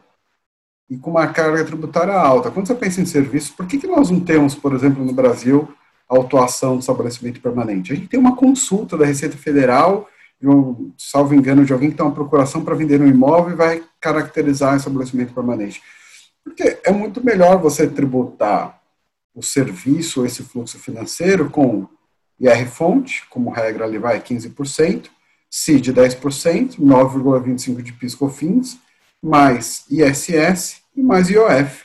e 0.89 0.97
com 0.97 1.11
uma 1.11 1.27
carga 1.27 1.65
tributária 1.65 2.15
alta. 2.15 2.51
Quando 2.51 2.67
você 2.67 2.75
pensa 2.75 3.01
em 3.01 3.07
serviços, 3.07 3.51
por 3.51 3.67
que, 3.67 3.79
que 3.79 3.87
nós 3.87 4.11
não 4.11 4.21
temos, 4.21 4.55
por 4.55 4.73
exemplo, 4.73 5.05
no 5.05 5.13
Brasil, 5.13 5.69
autuação 6.09 6.77
do 6.77 6.81
estabelecimento 6.81 7.41
permanente? 7.41 7.93
A 7.93 7.97
gente 7.97 8.09
tem 8.09 8.21
uma 8.21 8.37
consulta 8.37 8.97
da 8.97 9.05
Receita 9.05 9.37
Federal, 9.37 10.09
salvo 10.99 11.35
engano, 11.35 11.65
de 11.65 11.73
alguém 11.73 11.91
que 11.91 11.97
tem 11.97 12.05
uma 12.05 12.15
procuração 12.15 12.65
para 12.65 12.75
vender 12.75 13.01
um 13.01 13.07
imóvel 13.07 13.55
e 13.55 13.57
vai 13.57 13.83
caracterizar 14.01 14.75
o 14.75 14.77
estabelecimento 14.77 15.33
permanente. 15.33 15.83
Porque 16.45 16.79
é 16.85 16.93
muito 16.93 17.25
melhor 17.25 17.59
você 17.59 17.89
tributar 17.89 18.81
o 19.35 19.43
serviço, 19.43 20.25
esse 20.25 20.43
fluxo 20.45 20.79
financeiro, 20.79 21.51
com 21.51 21.89
IR-fonte, 22.39 23.27
como 23.29 23.51
regra 23.51 23.85
ali 23.85 23.99
vai 23.99 24.21
15%, 24.21 25.09
CID 25.51 25.93
10%, 25.93 26.79
9,25% 26.79 27.83
de 27.83 27.93
PIS/COFINS, 27.93 28.79
mais 29.23 29.85
ISS 29.91 30.83
e 30.95 31.03
mais 31.03 31.31
IOF. 31.31 31.85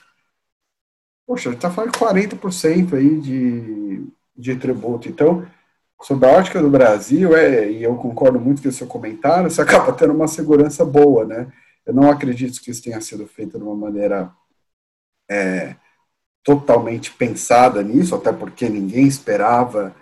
Poxa, 1.25 1.51
está 1.51 1.69
falando 1.69 1.91
de 1.91 1.99
40% 1.99 2.93
aí 2.95 3.19
de, 3.19 4.07
de 4.35 4.55
tributo. 4.55 5.07
Então, 5.07 5.47
sob 6.01 6.25
a 6.25 6.31
ótica 6.31 6.61
do 6.61 6.69
Brasil, 6.69 7.35
é, 7.35 7.69
e 7.71 7.83
eu 7.83 7.95
concordo 7.95 8.39
muito 8.39 8.61
com 8.61 8.69
o 8.69 8.71
seu 8.71 8.87
comentário, 8.87 9.49
você 9.49 9.61
acaba 9.61 9.93
tendo 9.93 10.13
uma 10.13 10.27
segurança 10.27 10.83
boa, 10.83 11.25
né? 11.25 11.51
Eu 11.85 11.93
não 11.93 12.09
acredito 12.09 12.61
que 12.61 12.71
isso 12.71 12.83
tenha 12.83 12.99
sido 13.01 13.25
feito 13.27 13.57
de 13.57 13.63
uma 13.63 13.75
maneira 13.75 14.31
é, 15.29 15.75
totalmente 16.43 17.11
pensada 17.11 17.83
nisso, 17.83 18.15
até 18.15 18.31
porque 18.31 18.67
ninguém 18.67 19.05
esperava 19.05 19.95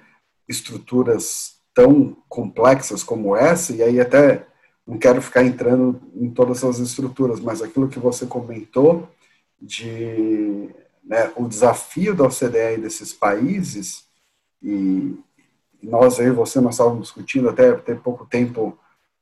estruturas 0.48 1.58
tão 1.74 2.18
complexas 2.30 3.04
como 3.04 3.36
essa, 3.36 3.74
e 3.74 3.84
aí 3.84 4.00
até 4.00 4.48
não 4.86 4.98
quero 4.98 5.22
ficar 5.22 5.44
entrando 5.44 6.02
em 6.16 6.30
todas 6.30 6.64
as 6.64 6.80
estruturas, 6.80 7.40
mas 7.40 7.62
aquilo 7.62 7.90
que 7.90 8.00
você 8.00 8.26
comentou 8.26 9.10
de 9.62 10.70
né, 11.04 11.32
o 11.36 11.48
desafio 11.48 12.16
da 12.16 12.24
OCDE 12.24 12.76
e 12.76 12.82
desses 12.82 13.12
países, 13.12 14.06
e 14.62 15.18
nós 15.84 16.20
aí, 16.20 16.32
você, 16.32 16.60
nós 16.60 16.76
estávamos 16.76 17.08
discutindo 17.08 17.50
até 17.50 17.74
ter 17.74 18.00
pouco 18.00 18.26
tempo 18.26 18.78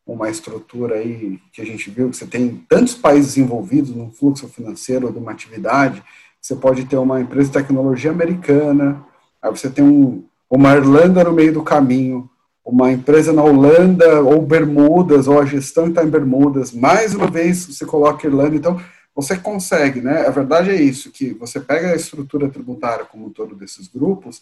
uma 0.05 0.29
estrutura 0.29 0.95
aí 0.95 1.39
que 1.51 1.62
a 1.62 1.65
gente 1.65 1.89
viu 1.89 2.09
que 2.09 2.17
você 2.17 2.27
tem 2.27 2.63
tantos 2.69 2.93
países 2.93 3.38
envolvidos 3.38 3.89
num 3.89 4.12
fluxo 4.12 4.47
financeiro 4.47 5.12
de 5.12 5.17
uma 5.17 5.31
atividade, 5.31 6.03
você 6.39 6.55
pode 6.55 6.85
ter 6.85 6.97
uma 6.97 7.19
empresa 7.19 7.47
de 7.47 7.53
tecnologia 7.53 8.12
americana, 8.12 9.03
aí 9.41 9.50
você 9.50 9.69
tem 9.69 9.83
um, 9.83 10.24
uma 10.50 10.75
Irlanda 10.75 11.24
no 11.24 11.31
meio 11.31 11.51
do 11.51 11.63
caminho, 11.63 12.29
uma 12.63 12.91
empresa 12.91 13.33
na 13.33 13.43
Holanda 13.43 14.21
ou 14.21 14.41
Bermudas, 14.41 15.27
ou 15.27 15.39
a 15.39 15.45
gestão 15.45 15.88
está 15.88 16.03
em 16.03 16.09
Bermudas, 16.09 16.71
mais 16.71 17.15
uma 17.15 17.27
vez 17.27 17.65
você 17.65 17.85
coloca 17.85 18.27
Irlanda, 18.27 18.55
então 18.55 18.79
você 19.15 19.38
consegue, 19.38 20.01
né? 20.01 20.27
A 20.27 20.29
verdade 20.29 20.69
é 20.69 20.75
isso, 20.75 21.09
que 21.09 21.33
você 21.33 21.59
pega 21.59 21.91
a 21.91 21.95
estrutura 21.95 22.50
tributária 22.50 23.05
como 23.05 23.25
um 23.25 23.29
todo 23.29 23.55
desses 23.55 23.88
grupos 23.88 24.41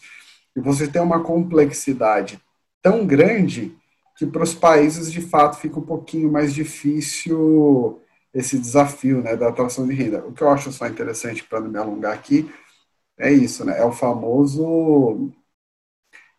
e 0.56 0.60
você 0.60 0.88
tem 0.88 1.02
uma 1.02 1.22
complexidade 1.22 2.40
tão 2.82 3.06
grande 3.06 3.74
que 4.24 4.32
para 4.32 4.44
os 4.44 4.54
países 4.54 5.12
de 5.12 5.22
fato 5.22 5.58
fica 5.58 5.78
um 5.78 5.86
pouquinho 5.86 6.32
mais 6.32 6.54
difícil 6.54 8.02
esse 8.34 8.58
desafio, 8.58 9.22
né, 9.22 9.36
da 9.36 9.50
atração 9.50 9.86
de 9.86 9.94
renda. 9.94 10.26
O 10.26 10.32
que 10.32 10.42
eu 10.42 10.50
acho 10.50 10.72
só 10.72 10.88
interessante 10.88 11.44
para 11.44 11.60
não 11.60 11.70
me 11.70 11.78
alongar 11.78 12.14
aqui 12.14 12.50
é 13.18 13.32
isso, 13.32 13.64
né? 13.64 13.80
É 13.80 13.86
o 13.86 13.92
famoso 13.92 15.32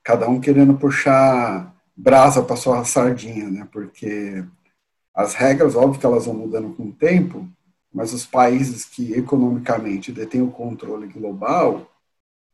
cada 0.03 0.29
um 0.29 0.41
querendo 0.41 0.75
puxar 0.75 1.73
brasa 1.97 2.43
para 2.43 2.57
sua 2.57 2.85
sardinha, 2.85 3.49
né? 3.49 3.69
Porque 3.71 4.45
as 5.14 5.35
regras, 5.35 5.76
óbvio 5.76 6.00
que 6.00 6.07
elas 6.07 6.26
vão 6.26 6.35
mudando 6.35 6.75
com 6.75 6.88
o 6.88 6.93
tempo, 6.93 7.49
mas 7.93 8.12
os 8.12 8.26
países 8.26 8.85
que 8.85 9.12
economicamente 9.12 10.11
detêm 10.11 10.43
o 10.43 10.50
controle 10.50 11.07
global, 11.07 11.88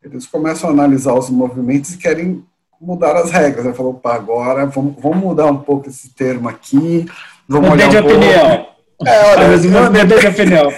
eles 0.02 0.26
começam 0.26 0.68
a 0.68 0.72
analisar 0.72 1.14
os 1.14 1.30
movimentos 1.30 1.94
e 1.94 1.98
querem 1.98 2.44
mudar 2.80 3.16
as 3.16 3.30
regras. 3.30 3.64
Ele 3.64 3.74
falou, 3.74 3.92
opa, 3.92 4.14
agora 4.14 4.66
vamos, 4.66 4.94
vamos 4.98 5.18
mudar 5.18 5.46
um 5.46 5.58
pouco 5.58 5.88
esse 5.88 6.14
termo 6.14 6.48
aqui. 6.48 7.06
Vamos 7.48 7.70
mudei 7.70 7.88
de 7.88 7.96
um 7.96 8.00
opinião. 8.00 8.66
É, 9.06 9.24
olha, 9.26 9.44
eu 9.44 9.84
mudei 9.84 10.18
de 10.18 10.26
opinião. 10.26 10.72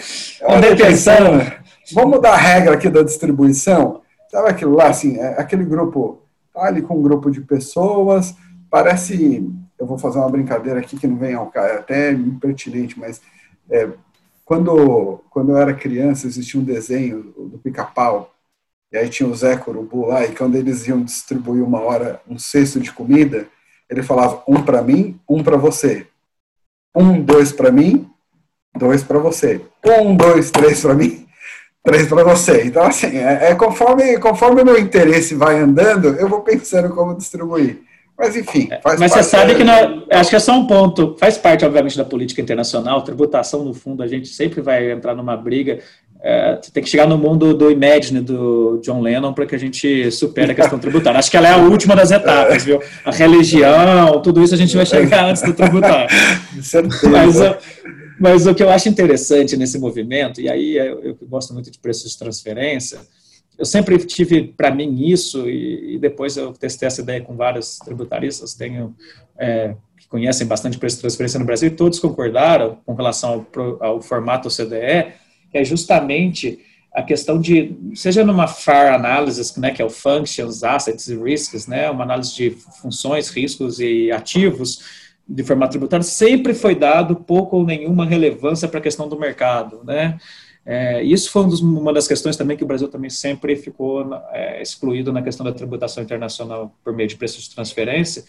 Mudei 0.49 0.77
pensando. 0.77 1.53
Vamos 1.95 2.17
mudar 2.17 2.33
a 2.33 2.37
regra 2.37 2.75
aqui 2.75 2.89
da 2.89 3.03
distribuição? 3.03 4.01
Sabe 4.31 4.49
aquilo 4.49 4.75
lá, 4.75 4.89
assim, 4.89 5.19
é, 5.19 5.39
aquele 5.39 5.65
grupo, 5.65 6.23
tá 6.55 6.65
ali 6.65 6.81
com 6.81 6.99
um 6.99 7.03
grupo 7.03 7.31
de 7.31 7.43
pessoas, 7.43 8.35
parece, 8.71 9.47
eu 9.79 9.87
vou 9.87 9.99
fazer 9.99 10.19
uma 10.19 10.31
brincadeira 10.31 10.81
aqui 10.81 10.97
que 10.97 11.07
não 11.07 11.17
vem 11.17 11.35
ao 11.35 11.47
caso, 11.49 11.75
é 11.75 11.77
até 11.77 12.13
impertinente, 12.13 12.99
mas 12.99 13.21
é, 13.71 13.91
quando, 14.43 15.21
quando 15.29 15.53
eu 15.53 15.59
era 15.59 15.75
criança 15.75 16.27
existia 16.27 16.59
um 16.59 16.65
desenho 16.65 17.35
do 17.37 17.59
pica-pau, 17.59 18.32
e 18.93 18.99
aí 18.99 19.09
tinha 19.09 19.29
o 19.29 19.35
Zé 19.35 19.57
Corubu 19.57 20.07
lá, 20.07 20.25
e 20.25 20.35
quando 20.35 20.57
eles 20.57 20.87
iam 20.87 21.03
distribuir 21.03 21.65
uma 21.65 21.81
hora 21.81 22.21
um 22.29 22.39
cesto 22.39 22.79
de 22.79 22.93
comida, 22.93 23.47
ele 23.89 24.03
falava 24.03 24.43
um 24.47 24.63
para 24.63 24.83
mim, 24.83 25.19
um 25.29 25.43
para 25.43 25.57
você. 25.57 26.07
Um, 26.95 27.23
dois 27.23 27.53
para 27.53 27.71
mim, 27.71 28.07
dois 28.77 29.03
para 29.03 29.19
você. 29.19 29.63
Um, 29.83 30.15
dois, 30.15 30.51
três 30.51 30.83
para 30.83 30.95
mim, 30.95 31.27
três 31.83 32.07
para 32.07 32.23
você. 32.23 32.65
Então, 32.67 32.83
assim, 32.83 33.17
é, 33.17 33.51
é, 33.51 33.55
conforme, 33.55 34.19
conforme 34.19 34.61
o 34.61 34.65
meu 34.65 34.79
interesse 34.79 35.35
vai 35.35 35.59
andando, 35.59 36.09
eu 36.09 36.29
vou 36.29 36.41
pensando 36.41 36.95
como 36.95 37.17
distribuir. 37.17 37.81
Mas, 38.19 38.37
enfim, 38.37 38.69
é, 38.71 38.79
faz 38.81 39.01
Mas 39.01 39.11
parte. 39.11 39.23
Mas 39.23 39.27
você 39.27 39.31
sabe 39.31 39.55
que, 39.55 39.65
não, 39.65 40.07
acho 40.13 40.29
que 40.29 40.37
é 40.37 40.39
só 40.39 40.53
um 40.53 40.67
ponto, 40.67 41.17
faz 41.19 41.39
parte, 41.39 41.65
obviamente, 41.65 41.97
da 41.97 42.05
política 42.05 42.43
internacional, 42.43 43.03
tributação, 43.03 43.65
no 43.65 43.73
fundo, 43.73 44.03
a 44.03 44.07
gente 44.07 44.29
sempre 44.29 44.61
vai 44.61 44.93
entrar 44.93 45.15
numa 45.15 45.37
briga 45.37 45.81
é, 46.25 46.55
tem 46.73 46.83
que 46.83 46.89
chegar 46.89 47.09
no 47.09 47.19
mundo 47.19 47.53
do 47.53 47.69
Imagine 47.69 48.21
do 48.21 48.81
John 48.81 49.01
Lennon 49.01 49.33
para 49.33 49.45
que 49.45 49.57
a 49.57 49.59
gente 49.59 50.09
supere 50.13 50.53
a 50.53 50.55
questão 50.55 50.79
tributária. 50.79 51.19
Acho 51.19 51.31
que 51.31 51.37
ela 51.37 51.49
é 51.49 51.53
a 51.53 51.57
última 51.57 51.97
das 51.97 52.13
etapas, 52.13 52.63
viu? 52.63 52.81
A 53.05 53.11
religião, 53.11 54.23
tudo 54.23 54.41
isso 54.41 54.55
a 54.55 54.57
gente 54.57 54.77
vai 54.77 54.87
chegar 54.87 55.29
antes 55.29 55.43
do 55.43 55.53
tributário. 55.53 56.09
Mas, 57.11 57.37
mas 58.21 58.47
o 58.47 58.55
que 58.55 58.63
eu 58.63 58.71
acho 58.71 58.89
interessante 58.89 59.57
nesse 59.57 59.79
movimento, 59.81 60.41
e 60.41 60.49
aí 60.49 60.77
eu, 60.77 61.03
eu 61.03 61.19
gosto 61.23 61.53
muito 61.53 61.73
de 61.73 61.79
preços 61.79 62.13
de 62.13 62.19
transferência, 62.19 63.01
eu 63.59 63.65
sempre 63.65 63.99
tive 63.99 64.45
para 64.57 64.71
mim 64.71 65.09
isso, 65.09 65.49
e, 65.49 65.95
e, 65.95 65.99
depois 65.99 66.37
eu 66.37 66.53
testei 66.53 66.87
essa 66.87 67.01
ideia 67.01 67.21
com 67.21 67.35
vários 67.35 67.79
tributaristas, 67.79 68.55
tenho. 68.55 68.95
É, 69.37 69.75
que 69.99 70.07
conhecem 70.09 70.47
bastante 70.47 70.79
preço 70.79 70.97
de 70.97 71.03
transferência 71.03 71.39
no 71.41 71.47
Brasil, 71.47 71.69
e 71.69 71.73
todos 71.73 71.99
concordaram 71.99 72.79
com 72.87 72.95
relação 72.95 73.45
ao, 73.57 73.85
ao 73.85 74.03
formato 74.03 74.49
CDE, 74.49 75.13
que 75.53 75.59
é 75.59 75.65
justamente 75.65 76.59
a 76.93 77.03
questão 77.03 77.41
de, 77.41 77.75
seja 77.95 78.25
numa 78.25 78.47
FAR 78.47 78.95
Analysis, 78.95 79.57
né, 79.57 79.71
que 79.71 79.81
é 79.81 79.85
o 79.85 79.91
Functions, 79.91 80.65
Assets 80.65 81.09
e 81.09 81.17
Risks, 81.17 81.67
né, 81.67 81.91
uma 81.91 82.05
análise 82.05 82.35
de 82.35 82.51
funções, 82.81 83.31
riscos 83.31 83.79
e 83.79 84.11
ativos 84.11 84.81
de 85.27 85.43
formato 85.45 85.73
tributário, 85.73 86.05
sempre 86.05 86.53
foi 86.53 86.75
dado 86.75 87.17
pouco 87.17 87.57
ou 87.59 87.65
nenhuma 87.65 88.05
relevância 88.05 88.69
para 88.69 88.79
a 88.79 88.83
questão 88.83 89.09
do 89.09 89.19
mercado, 89.19 89.83
né, 89.85 90.19
é, 90.65 91.03
isso 91.03 91.31
foi 91.31 91.43
um 91.43 91.49
dos, 91.49 91.61
uma 91.61 91.93
das 91.93 92.07
questões 92.07 92.37
também 92.37 92.57
que 92.57 92.63
o 92.63 92.67
Brasil 92.67 92.89
também 92.89 93.11
sempre 93.11 93.57
ficou 93.57 94.15
é, 94.31 94.63
excluído 94.63 95.13
na 95.13 95.23
questão 95.23 95.45
da 95.45 95.53
tributação 95.53 96.03
internacional 96.03 96.77
por 96.85 96.95
meio 96.95 97.09
de 97.09 97.17
preços 97.17 97.45
de 97.45 97.55
transferência, 97.55 98.25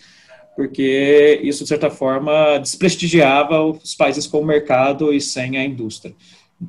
porque 0.55 1.39
isso, 1.43 1.63
de 1.63 1.69
certa 1.69 1.89
forma, 1.89 2.57
desprestigiava 2.59 3.63
os 3.63 3.95
países 3.95 4.25
com 4.25 4.39
o 4.39 4.45
mercado 4.45 5.13
e 5.13 5.19
sem 5.19 5.57
a 5.57 5.65
indústria. 5.65 6.13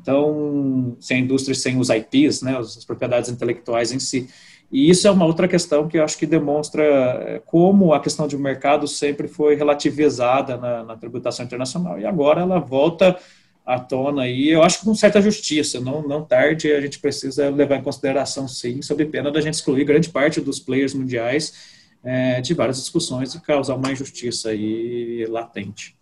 Então, 0.00 0.96
sem 0.98 1.18
a 1.18 1.20
indústria, 1.20 1.54
sem 1.54 1.78
os 1.78 1.88
IPs, 1.88 2.42
né, 2.42 2.58
as 2.58 2.84
propriedades 2.84 3.30
intelectuais 3.30 3.92
em 3.92 4.00
si. 4.00 4.28
E 4.72 4.90
isso 4.90 5.06
é 5.06 5.10
uma 5.10 5.24
outra 5.24 5.46
questão 5.46 5.86
que 5.86 5.98
eu 5.98 6.04
acho 6.04 6.18
que 6.18 6.26
demonstra 6.26 6.82
eh, 6.82 7.42
como 7.46 7.94
a 7.94 8.00
questão 8.00 8.26
de 8.26 8.36
mercado 8.36 8.88
sempre 8.88 9.28
foi 9.28 9.54
relativizada 9.54 10.56
na, 10.56 10.82
na 10.82 10.96
tributação 10.96 11.44
internacional. 11.44 12.00
E 12.00 12.04
agora 12.04 12.40
ela 12.40 12.58
volta 12.58 13.16
à 13.64 13.78
tona 13.78 14.26
e 14.26 14.50
eu 14.50 14.62
acho 14.62 14.80
que 14.80 14.84
com 14.84 14.94
certa 14.94 15.22
justiça, 15.22 15.80
não, 15.80 16.02
não 16.02 16.24
tarde, 16.24 16.72
a 16.72 16.80
gente 16.80 16.98
precisa 16.98 17.48
levar 17.50 17.76
em 17.76 17.82
consideração, 17.82 18.48
sim, 18.48 18.82
sob 18.82 19.04
pena 19.06 19.30
da 19.30 19.40
gente 19.40 19.54
excluir 19.54 19.84
grande 19.84 20.10
parte 20.10 20.40
dos 20.40 20.58
players 20.58 20.92
mundiais 20.92 21.54
é, 22.02 22.40
de 22.40 22.52
várias 22.52 22.78
discussões 22.78 23.34
e 23.34 23.40
causar 23.40 23.76
uma 23.76 23.92
injustiça 23.92 24.50
aí 24.50 25.24
latente. 25.28 25.96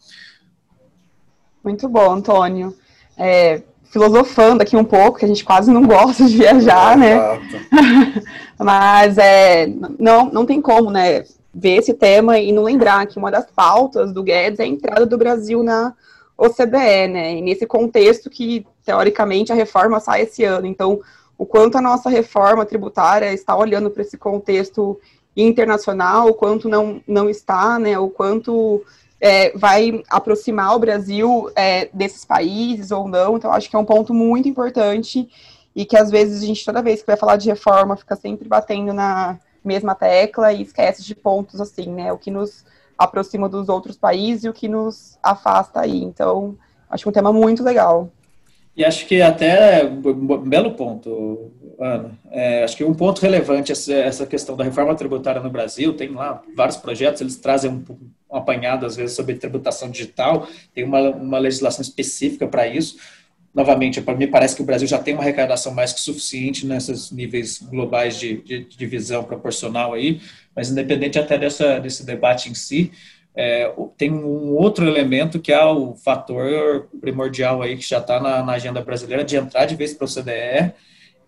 Muito 1.62 1.88
bom, 1.88 2.11
Antônio. 2.11 2.75
É, 3.16 3.62
filosofando 3.92 4.62
aqui 4.62 4.75
um 4.75 4.84
pouco, 4.84 5.18
que 5.18 5.25
a 5.25 5.28
gente 5.28 5.44
quase 5.44 5.70
não 5.70 5.84
gosta 5.87 6.25
de 6.25 6.37
viajar, 6.37 6.96
né? 6.96 7.38
Mas 8.58 9.18
é, 9.18 9.66
não, 9.99 10.25
não 10.30 10.46
tem 10.46 10.61
como, 10.61 10.90
né, 10.90 11.25
ver 11.54 11.76
esse 11.76 11.92
tema 11.92 12.38
e 12.38 12.50
não 12.50 12.62
lembrar 12.62 13.06
que 13.06 13.18
uma 13.18 13.30
das 13.30 13.46
pautas 13.50 14.12
do 14.12 14.22
Guedes 14.22 14.58
é 14.58 14.62
a 14.62 14.66
entrada 14.66 15.04
do 15.04 15.18
Brasil 15.18 15.62
na 15.62 15.92
OCDE, 16.38 17.08
né? 17.08 17.34
E 17.37 17.42
nesse 17.42 17.66
contexto 17.66 18.30
que, 18.30 18.66
teoricamente, 18.84 19.52
a 19.52 19.54
reforma 19.54 20.00
sai 20.00 20.22
esse 20.22 20.42
ano. 20.42 20.66
Então, 20.66 21.00
o 21.37 21.44
quanto 21.44 21.76
a 21.76 21.82
nossa 21.82 22.08
reforma 22.08 22.64
tributária 22.64 23.32
está 23.32 23.54
olhando 23.54 23.90
para 23.90 24.02
esse 24.02 24.16
contexto 24.16 24.99
internacional, 25.37 26.28
o 26.28 26.34
quanto 26.34 26.68
não, 26.68 27.00
não 27.06 27.28
está, 27.28 27.78
né? 27.78 27.99
O 27.99 28.08
quanto 28.08 28.82
é, 29.22 29.56
vai 29.56 30.02
aproximar 30.10 30.74
o 30.74 30.80
Brasil 30.80 31.48
é, 31.54 31.88
desses 31.94 32.24
países 32.24 32.90
ou 32.90 33.06
não. 33.06 33.36
Então, 33.36 33.52
acho 33.52 33.70
que 33.70 33.76
é 33.76 33.78
um 33.78 33.84
ponto 33.84 34.12
muito 34.12 34.48
importante 34.48 35.28
e 35.76 35.84
que 35.84 35.96
às 35.96 36.10
vezes 36.10 36.42
a 36.42 36.46
gente, 36.46 36.64
toda 36.64 36.82
vez 36.82 37.02
que 37.02 37.06
vai 37.06 37.16
falar 37.16 37.36
de 37.36 37.48
reforma, 37.48 37.96
fica 37.96 38.16
sempre 38.16 38.48
batendo 38.48 38.92
na 38.92 39.38
mesma 39.64 39.94
tecla 39.94 40.52
e 40.52 40.62
esquece 40.62 41.04
de 41.04 41.14
pontos 41.14 41.60
assim, 41.60 41.88
né? 41.88 42.12
O 42.12 42.18
que 42.18 42.32
nos 42.32 42.64
aproxima 42.98 43.48
dos 43.48 43.68
outros 43.68 43.96
países 43.96 44.42
e 44.42 44.48
o 44.48 44.52
que 44.52 44.66
nos 44.66 45.16
afasta 45.22 45.80
aí. 45.80 46.02
Então, 46.02 46.56
acho 46.90 47.08
é 47.08 47.10
um 47.10 47.12
tema 47.12 47.32
muito 47.32 47.62
legal. 47.62 48.10
E 48.76 48.84
acho 48.84 49.06
que 49.06 49.22
até 49.22 49.84
um 49.84 50.48
belo 50.48 50.72
ponto, 50.72 51.52
Ana. 51.78 52.18
É, 52.30 52.64
acho 52.64 52.76
que 52.76 52.84
um 52.84 52.94
ponto 52.94 53.20
relevante 53.20 53.70
é 53.70 54.00
essa 54.00 54.26
questão 54.26 54.56
da 54.56 54.64
reforma 54.64 54.96
tributária 54.96 55.40
no 55.40 55.50
Brasil. 55.50 55.94
Tem 55.94 56.10
lá 56.10 56.42
vários 56.56 56.76
projetos, 56.76 57.20
eles 57.20 57.36
trazem 57.36 57.70
um, 57.70 57.84
um 58.32 58.36
apanhado, 58.36 58.86
às 58.86 58.96
vezes, 58.96 59.14
sobre 59.14 59.34
tributação 59.34 59.90
digital, 59.90 60.48
tem 60.74 60.84
uma, 60.84 61.00
uma 61.10 61.38
legislação 61.38 61.82
específica 61.82 62.46
para 62.46 62.66
isso. 62.66 62.96
Novamente, 63.54 64.00
para 64.00 64.16
mim, 64.16 64.26
parece 64.26 64.56
que 64.56 64.62
o 64.62 64.64
Brasil 64.64 64.88
já 64.88 64.98
tem 64.98 65.12
uma 65.12 65.22
arrecadação 65.22 65.74
mais 65.74 65.92
que 65.92 66.00
suficiente 66.00 66.66
nesses 66.66 67.10
níveis 67.10 67.60
globais 67.60 68.18
de, 68.18 68.40
de, 68.40 68.64
divisão 68.64 69.22
proporcional 69.22 69.92
aí, 69.92 70.22
mas 70.56 70.70
independente 70.70 71.18
até 71.18 71.36
dessa, 71.36 71.78
desse 71.78 72.06
debate 72.06 72.48
em 72.48 72.54
si, 72.54 72.90
é, 73.34 73.70
tem 73.96 74.10
um 74.10 74.54
outro 74.54 74.86
elemento 74.86 75.38
que 75.38 75.52
é 75.52 75.64
o 75.64 75.94
fator 75.94 76.88
primordial 77.00 77.62
aí 77.62 77.76
que 77.76 77.86
já 77.88 77.98
está 77.98 78.20
na, 78.20 78.42
na, 78.42 78.52
agenda 78.52 78.82
brasileira 78.82 79.24
de 79.24 79.36
entrar 79.36 79.64
de 79.64 79.74
vez 79.74 79.94
para 79.94 80.04
o 80.04 80.08
CDE 80.08 80.72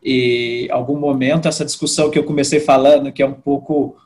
e 0.02 0.68
algum 0.70 0.98
momento 0.98 1.48
essa 1.48 1.64
discussão 1.64 2.10
que 2.10 2.18
eu 2.18 2.24
comecei 2.24 2.60
falando 2.60 3.10
que 3.10 3.22
é 3.22 3.26
um 3.26 3.32
pouco 3.32 3.96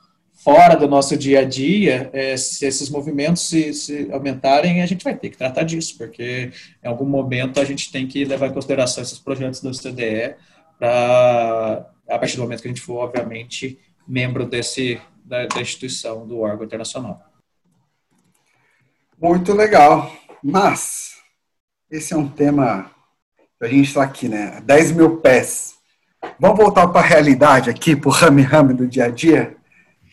fora 0.43 0.75
do 0.75 0.89
nosso 0.89 1.17
dia 1.17 1.41
a 1.41 1.45
dia, 1.45 2.11
é, 2.13 2.37
se 2.37 2.65
esses 2.65 2.89
movimentos 2.89 3.43
se, 3.43 3.73
se, 3.75 4.09
aumentarem, 4.13 4.83
a 4.83 4.87
gente 4.87 5.05
vai 5.05 5.17
ter 5.17 5.31
que 5.31 5.37
tratar 5.37 5.65
disso, 5.65 5.97
porque 5.99 6.53
em 6.83 6.89
algum 6.89 7.05
momento 7.05 7.61
a 7.61 7.65
gente 7.65 7.91
tem 7.91 8.07
que 8.07 8.25
levar 8.25 8.47
em 8.47 8.53
consideração 8.55 9.03
esses 9.03 9.19
projetos 9.19 9.61
do 9.61 9.71
CDE 9.73 10.37
a 10.81 12.19
partir 12.19 12.37
do 12.37 12.43
momento 12.43 12.63
que 12.63 12.69
a 12.69 12.71
gente 12.71 12.81
for, 12.81 12.99
obviamente, 12.99 13.79
membro 14.07 14.47
desse, 14.47 15.01
da, 15.25 15.47
da 15.47 15.61
instituição, 15.61 16.27
do 16.27 16.41
órgão 16.41 16.65
internacional. 16.65 17.21
Muito 19.21 19.53
legal. 19.53 20.11
Mas, 20.43 21.17
esse 21.91 22.15
é 22.15 22.17
um 22.17 22.29
tema 22.29 22.91
a 23.61 23.67
gente 23.67 23.89
está 23.89 24.05
aqui, 24.05 24.29
né? 24.29 24.63
10 24.65 24.93
mil 24.93 25.17
pés. 25.17 25.75
Vamos 26.39 26.59
voltar 26.59 26.87
para 26.87 27.01
a 27.01 27.05
realidade 27.05 27.69
aqui, 27.69 27.97
para 27.97 28.09
o 28.09 28.13
rame-rame 28.13 28.73
do 28.73 28.87
dia 28.87 29.07
a 29.07 29.11
dia? 29.11 29.58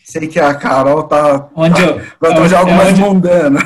Sei 0.06 0.28
que 0.28 0.38
a 0.38 0.54
Carol 0.54 1.02
tá. 1.02 1.48
Onde 1.56 1.82
eu, 1.82 2.00
vai 2.20 2.32
trazer 2.32 2.54
é 2.54 2.58
algo 2.58 2.70
mais 2.70 2.96
é 2.96 3.02
mundano. 3.02 3.58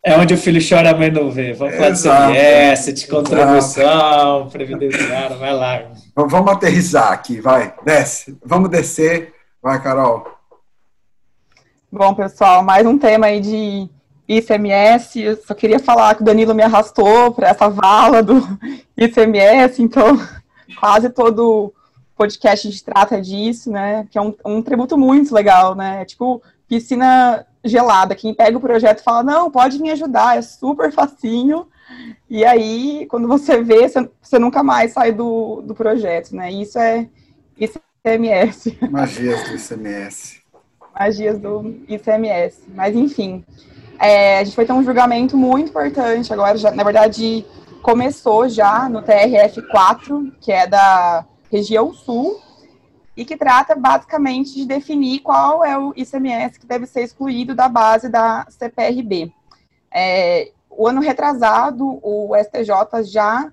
É 0.00 0.16
onde 0.16 0.32
o 0.32 0.38
filho 0.38 0.60
chora, 0.66 0.90
a 0.90 0.96
mãe 0.96 1.10
não 1.10 1.28
vê. 1.28 1.52
Vamos 1.52 1.74
falar 1.74 1.90
de 1.90 2.00
CMS, 2.00 2.92
de 2.92 3.08
contribuição, 3.08 4.48
previdenciária, 4.48 5.36
vai 5.36 5.52
lá. 5.52 5.82
Vamos 6.14 6.52
aterrizar 6.52 7.10
aqui, 7.10 7.40
vai, 7.40 7.74
desce. 7.84 8.38
Vamos 8.44 8.70
descer. 8.70 9.34
Vai, 9.60 9.82
Carol. 9.82 10.38
Bom, 11.90 12.14
pessoal, 12.14 12.62
mais 12.62 12.86
um 12.86 12.96
tema 12.96 13.26
aí 13.26 13.40
de 13.40 13.88
ICMS. 14.28 15.20
Eu 15.20 15.36
só 15.42 15.52
queria 15.52 15.80
falar 15.80 16.14
que 16.14 16.22
o 16.22 16.24
Danilo 16.24 16.54
me 16.54 16.62
arrastou 16.62 17.32
para 17.32 17.48
essa 17.48 17.68
vala 17.68 18.22
do 18.22 18.40
ICMS, 18.96 19.82
então 19.82 20.16
quase 20.78 21.10
todo 21.10 21.74
podcast 22.16 22.66
a 22.66 22.70
gente 22.70 22.84
trata 22.84 23.20
disso, 23.20 23.70
né? 23.70 24.06
Que 24.10 24.18
é 24.18 24.22
um, 24.22 24.34
um 24.44 24.62
tributo 24.62 24.96
muito 24.96 25.34
legal, 25.34 25.74
né? 25.74 26.02
É 26.02 26.04
tipo 26.04 26.42
piscina 26.66 27.46
gelada. 27.62 28.14
Quem 28.14 28.34
pega 28.34 28.56
o 28.56 28.60
projeto 28.60 29.02
fala, 29.02 29.22
não, 29.22 29.50
pode 29.50 29.80
me 29.80 29.90
ajudar, 29.90 30.38
é 30.38 30.42
super 30.42 30.90
facinho. 30.90 31.68
E 32.28 32.44
aí, 32.44 33.06
quando 33.08 33.28
você 33.28 33.62
vê, 33.62 33.88
você, 33.88 34.08
você 34.20 34.38
nunca 34.38 34.62
mais 34.62 34.92
sai 34.92 35.12
do, 35.12 35.62
do 35.62 35.74
projeto, 35.74 36.34
né? 36.34 36.50
Isso 36.50 36.78
é 36.78 37.08
ICMS. 37.58 38.78
Magias 38.90 39.48
do 39.48 39.54
ICMS. 39.54 40.40
Magias 40.98 41.38
do 41.38 41.76
ICMS. 41.88 42.62
Mas, 42.74 42.96
enfim, 42.96 43.44
é, 43.98 44.40
a 44.40 44.44
gente 44.44 44.56
vai 44.56 44.66
ter 44.66 44.72
um 44.72 44.82
julgamento 44.82 45.36
muito 45.36 45.68
importante 45.68 46.32
agora, 46.32 46.56
já, 46.56 46.70
na 46.70 46.82
verdade, 46.82 47.44
começou 47.82 48.48
já 48.48 48.88
no 48.88 49.02
TRF4, 49.02 50.32
que 50.40 50.50
é 50.50 50.66
da 50.66 51.24
região 51.50 51.92
sul, 51.92 52.40
e 53.16 53.24
que 53.24 53.36
trata 53.36 53.74
basicamente 53.74 54.54
de 54.54 54.66
definir 54.66 55.20
qual 55.20 55.64
é 55.64 55.78
o 55.78 55.92
ICMS 55.96 56.60
que 56.60 56.66
deve 56.66 56.86
ser 56.86 57.02
excluído 57.02 57.54
da 57.54 57.68
base 57.68 58.08
da 58.08 58.46
CPRB. 58.50 59.32
É, 59.90 60.52
o 60.70 60.86
ano 60.86 61.00
retrasado, 61.00 61.98
o 62.02 62.32
STJ 62.36 63.02
já 63.04 63.50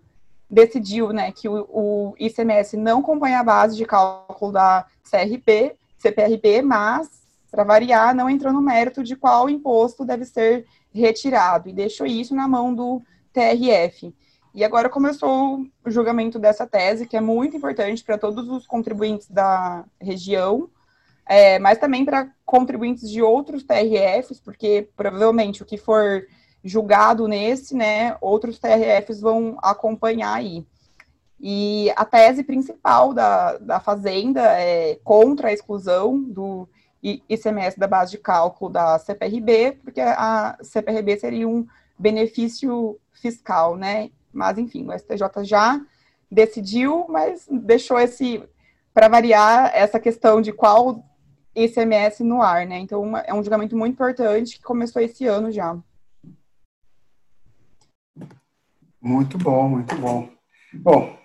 decidiu 0.50 1.14
né, 1.14 1.32
que 1.32 1.48
o, 1.48 1.66
o, 1.70 2.14
ICMS 2.20 2.76
não 2.76 3.02
compõe 3.02 3.34
a 3.34 3.44
base 3.44 3.78
de 3.78 3.86
cálculo 3.86 4.52
da 4.52 4.86
CRP, 5.10 5.76
CPRB, 5.98 6.62
mas, 6.62 7.10
para 7.50 7.64
variar, 7.64 8.14
não 8.14 8.30
entrou 8.30 8.52
no 8.52 8.62
mérito 8.62 9.02
de 9.02 9.16
qual 9.16 9.50
imposto 9.50 10.04
deve 10.04 10.26
ser 10.26 10.66
retirado 10.94 11.70
e 11.70 11.74
deixou 11.74 12.06
isso 12.06 12.36
na 12.36 12.48
mão 12.48 12.76
do 12.76 13.02
TRF. 13.32 14.14
E 14.54 14.64
agora 14.64 14.88
começou 14.88 15.66
o 15.84 15.90
julgamento 15.90 16.38
dessa 16.38 16.68
tese, 16.68 17.08
que 17.08 17.18
é 17.18 17.22
muito 17.22 17.58
importante 17.58 18.04
para 18.04 18.20
todos 18.20 18.48
os 18.50 18.68
contribuintes 18.68 19.28
da 19.28 19.84
região, 20.00 20.70
é, 21.26 21.58
mas 21.58 21.80
também 21.80 22.06
para 22.06 22.30
contribuintes 22.46 23.10
de 23.10 23.22
outros 23.22 23.64
TRFs, 23.64 24.40
porque 24.40 24.90
provavelmente 24.96 25.64
o 25.64 25.66
que 25.66 25.78
for 25.78 26.24
julgado 26.64 27.28
nesse, 27.28 27.76
né, 27.76 28.16
outros 28.22 28.60
TRFs 28.60 29.20
vão 29.20 29.58
acompanhar 29.62 30.36
aí. 30.36 30.66
E 31.40 31.92
a 31.96 32.06
tese 32.06 32.44
principal 32.44 33.12
da, 33.12 33.58
da 33.58 33.80
Fazenda 33.80 34.42
é 34.42 35.00
contra 35.04 35.50
a 35.50 35.54
exclusão 35.54 36.22
do 36.22 36.70
ICMS 37.02 37.78
da 37.78 37.88
base 37.88 38.12
de 38.12 38.18
cálculo 38.18 38.72
da 38.72 38.98
CPRB, 39.00 39.80
porque 39.84 40.00
a 40.00 40.58
CPRB 40.62 41.18
seria 41.18 41.48
um 41.48 41.68
benefício 42.00 42.98
fiscal, 43.12 43.76
né? 43.76 44.10
Mas, 44.34 44.58
enfim, 44.58 44.88
o 44.88 44.92
STJ 44.92 45.44
já 45.44 45.80
decidiu, 46.30 47.06
mas 47.08 47.48
deixou 47.50 48.00
esse, 48.00 48.44
para 48.94 49.08
variar, 49.08 49.72
essa 49.74 50.00
questão 50.00 50.42
de 50.42 50.52
qual 50.52 51.04
ICMS 51.56 52.24
no 52.24 52.42
ar, 52.42 52.66
né? 52.66 52.80
Então, 52.80 53.16
é 53.18 53.34
um 53.34 53.44
julgamento 53.44 53.78
muito 53.78 53.94
importante 53.94 54.58
que 54.58 54.64
começou 54.64 55.02
esse 55.02 55.26
ano 55.26 55.52
já. 55.52 55.78
Muito 59.00 59.38
bom, 59.38 59.70
muito 59.70 59.96
bom. 59.96 60.30
Bom, 60.74 61.16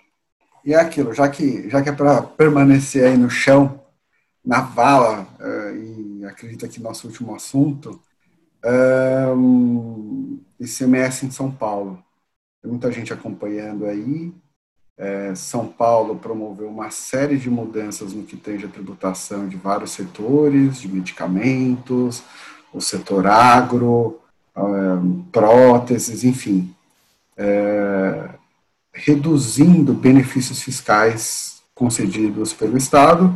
e 0.65 0.75
é 0.75 0.81
aquilo, 0.81 1.15
já 1.15 1.29
que, 1.29 1.71
já 1.71 1.81
que 1.81 1.89
é 1.89 1.93
para 1.93 2.23
permanecer 2.23 3.07
aí 3.07 3.17
no 3.17 3.31
chão, 3.31 3.83
na 4.45 4.61
vala, 4.61 5.27
uh, 5.41 5.77
e 5.77 6.25
acredito 6.27 6.69
que 6.69 6.81
nosso 6.81 7.07
último 7.07 7.35
assunto, 7.35 8.03
um, 9.37 10.41
ICMS 10.59 11.27
em 11.27 11.31
São 11.31 11.51
Paulo. 11.51 12.03
Tem 12.63 12.71
muita 12.71 12.91
gente 12.91 13.13
acompanhando 13.13 13.87
aí. 13.87 14.33
É, 14.97 15.33
São 15.35 15.69
Paulo 15.69 16.17
promoveu 16.17 16.69
uma 16.69 16.91
série 16.91 17.37
de 17.37 17.49
mudanças 17.49 18.13
no 18.13 18.25
que 18.25 18.37
tange 18.37 18.67
a 18.67 18.69
tributação 18.69 19.49
de 19.49 19.57
vários 19.57 19.93
setores, 19.93 20.81
de 20.81 20.89
medicamentos, 20.89 22.23
o 22.73 22.81
setor 22.81 23.27
agro, 23.27 24.19
é, 24.57 24.61
próteses, 25.31 26.25
enfim, 26.25 26.75
é, 27.37 28.29
reduzindo 28.93 29.95
benefícios 29.95 30.61
fiscais 30.61 31.63
concedidos 31.75 32.53
pelo 32.53 32.77
Estado, 32.77 33.33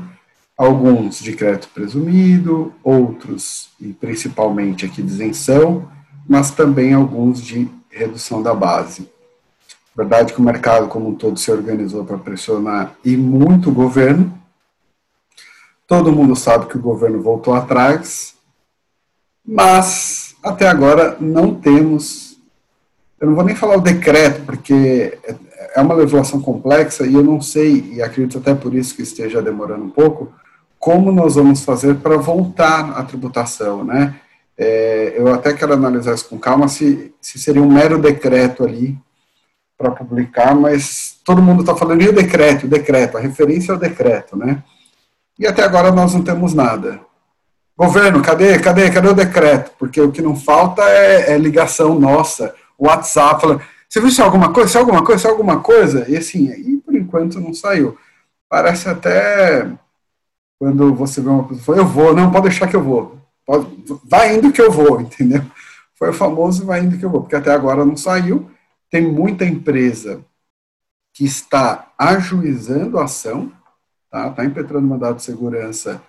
alguns 0.59 1.21
de 1.21 1.33
crédito 1.33 1.69
presumido, 1.69 2.75
outros, 2.83 3.71
e 3.81 3.93
principalmente 3.93 4.85
aqui 4.85 5.01
de 5.01 5.13
isenção, 5.13 5.89
mas 6.29 6.51
também 6.51 6.93
alguns 6.93 7.41
de 7.41 7.71
redução 7.93 8.43
da 8.43 8.55
base. 8.55 9.09
Verdade 9.95 10.33
que 10.33 10.41
o 10.41 10.45
mercado 10.45 10.89
como 10.89 11.11
um 11.11 11.15
todo 11.15 11.39
se 11.39 11.53
organizou 11.53 12.05
para 12.05 12.17
pressionar 12.17 12.95
e 13.05 13.17
muito 13.17 13.69
o 13.69 13.75
governo. 13.75 14.33
Todo 15.87 16.13
mundo 16.13 16.35
sabe 16.35 16.67
que 16.67 16.79
o 16.79 16.83
governo 16.83 17.21
voltou 17.21 17.55
atrás, 17.55 18.35
mas 19.47 20.35
até 20.43 20.67
agora 20.67 21.17
não 21.21 21.55
temos. 21.55 22.39
Eu 23.21 23.29
não 23.29 23.35
vou 23.35 23.45
nem 23.45 23.55
falar 23.55 23.77
o 23.77 23.83
decreto, 23.83 24.45
porque 24.47 25.19
é 25.75 25.81
uma 25.81 25.95
legislação 25.95 26.41
complexa 26.41 27.07
e 27.07 27.15
eu 27.15 27.23
não 27.23 27.41
sei, 27.41 27.93
e 27.93 28.03
acredito 28.03 28.39
até 28.39 28.55
por 28.55 28.75
isso 28.75 28.97
que 28.97 29.03
esteja 29.03 29.43
demorando 29.43 29.85
um 29.85 29.91
pouco, 29.91 30.33
como 30.79 31.13
nós 31.13 31.35
vamos 31.35 31.63
fazer 31.63 31.97
para 31.97 32.17
voltar 32.17 32.99
à 32.99 33.05
tributação, 33.05 33.85
né? 33.85 34.19
É, 34.65 35.15
eu 35.17 35.35
até 35.35 35.53
quero 35.53 35.73
analisar 35.73 36.15
isso 36.15 36.29
com 36.29 36.39
calma, 36.39 36.69
se, 36.69 37.13
se 37.21 37.37
seria 37.37 37.61
um 37.61 37.71
mero 37.71 37.99
decreto 37.99 38.63
ali 38.65 38.97
para 39.77 39.91
publicar, 39.91 40.55
mas 40.55 41.19
todo 41.25 41.43
mundo 41.43 41.63
está 41.63 41.75
falando, 41.75 42.01
e 42.01 42.09
o 42.09 42.13
decreto, 42.13 42.67
o 42.67 42.69
decreto, 42.69 43.19
a 43.19 43.21
referência 43.21 43.73
é 43.73 43.75
o 43.75 43.79
decreto, 43.79 44.37
né? 44.37 44.63
E 45.37 45.49
até 45.49 45.65
agora 45.65 45.91
nós 45.91 46.15
não 46.15 46.23
temos 46.23 46.55
nada. 46.55 47.01
Governo, 47.77 48.23
cadê, 48.23 48.57
cadê, 48.61 48.89
cadê 48.89 49.09
o 49.09 49.15
decreto? 49.15 49.73
Porque 49.77 50.01
o 50.01 50.13
que 50.13 50.23
não 50.23 50.37
falta 50.37 50.83
é, 50.83 51.33
é 51.33 51.39
ligação 51.39 51.99
nossa, 51.99 52.55
WhatsApp, 52.79 53.41
falando, 53.41 53.63
você 53.89 54.01
viu 54.01 54.11
se 54.13 54.21
é 54.21 54.25
alguma 54.25 54.53
coisa, 54.53 54.71
se 54.71 54.77
é 54.77 54.81
alguma 54.81 55.05
coisa, 55.05 55.21
se 55.23 55.27
é 55.27 55.31
alguma 55.31 55.61
coisa? 55.61 56.09
E 56.09 56.17
assim, 56.17 56.53
e 56.53 56.77
por 56.77 56.95
enquanto 56.95 57.41
não 57.41 57.53
saiu. 57.53 57.99
Parece 58.49 58.89
até 58.89 59.69
quando 60.57 60.95
você 60.95 61.21
vê 61.21 61.29
uma 61.29 61.49
pessoa, 61.49 61.77
eu 61.77 61.85
vou, 61.85 62.15
não, 62.15 62.31
pode 62.31 62.49
deixar 62.49 62.69
que 62.69 62.77
eu 62.77 62.83
vou. 62.85 63.22
Pode, 63.47 63.67
vai 64.05 64.37
indo 64.37 64.53
que 64.53 64.61
eu 64.61 64.71
vou, 64.71 65.01
entendeu? 65.03 65.43
Foi 65.95 66.11
o 66.11 66.15
famoso 66.15 66.67
vai 66.67 66.81
indo 66.81 66.99
que 66.99 67.05
eu 67.05 67.11
vou, 67.11 67.21
porque 67.21 67.37
até 67.37 67.53
agora 67.53 67.85
não 67.85 67.97
saiu. 67.97 68.51
Tem 68.91 69.03
muita 69.03 69.45
empresa 69.45 70.25
que 71.13 71.25
está 71.25 71.93
ajuizando 71.99 72.99
a 72.99 73.05
ação, 73.05 73.53
tá? 74.11 74.29
Está 74.29 74.45
impetrando 74.45 74.87
mandado 74.87 75.17
de 75.17 75.23
segurança, 75.23 76.03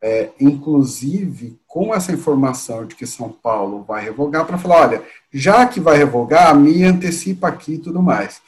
é, 0.00 0.30
inclusive 0.38 1.58
com 1.66 1.94
essa 1.94 2.12
informação 2.12 2.86
de 2.86 2.94
que 2.94 3.06
São 3.06 3.30
Paulo 3.30 3.82
vai 3.82 4.04
revogar, 4.04 4.46
para 4.46 4.58
falar, 4.58 4.88
olha, 4.88 5.02
já 5.32 5.66
que 5.66 5.80
vai 5.80 5.96
revogar, 5.96 6.54
me 6.54 6.84
antecipa 6.84 7.48
aqui 7.48 7.74
e 7.74 7.78
tudo 7.78 8.02
mais. 8.02 8.40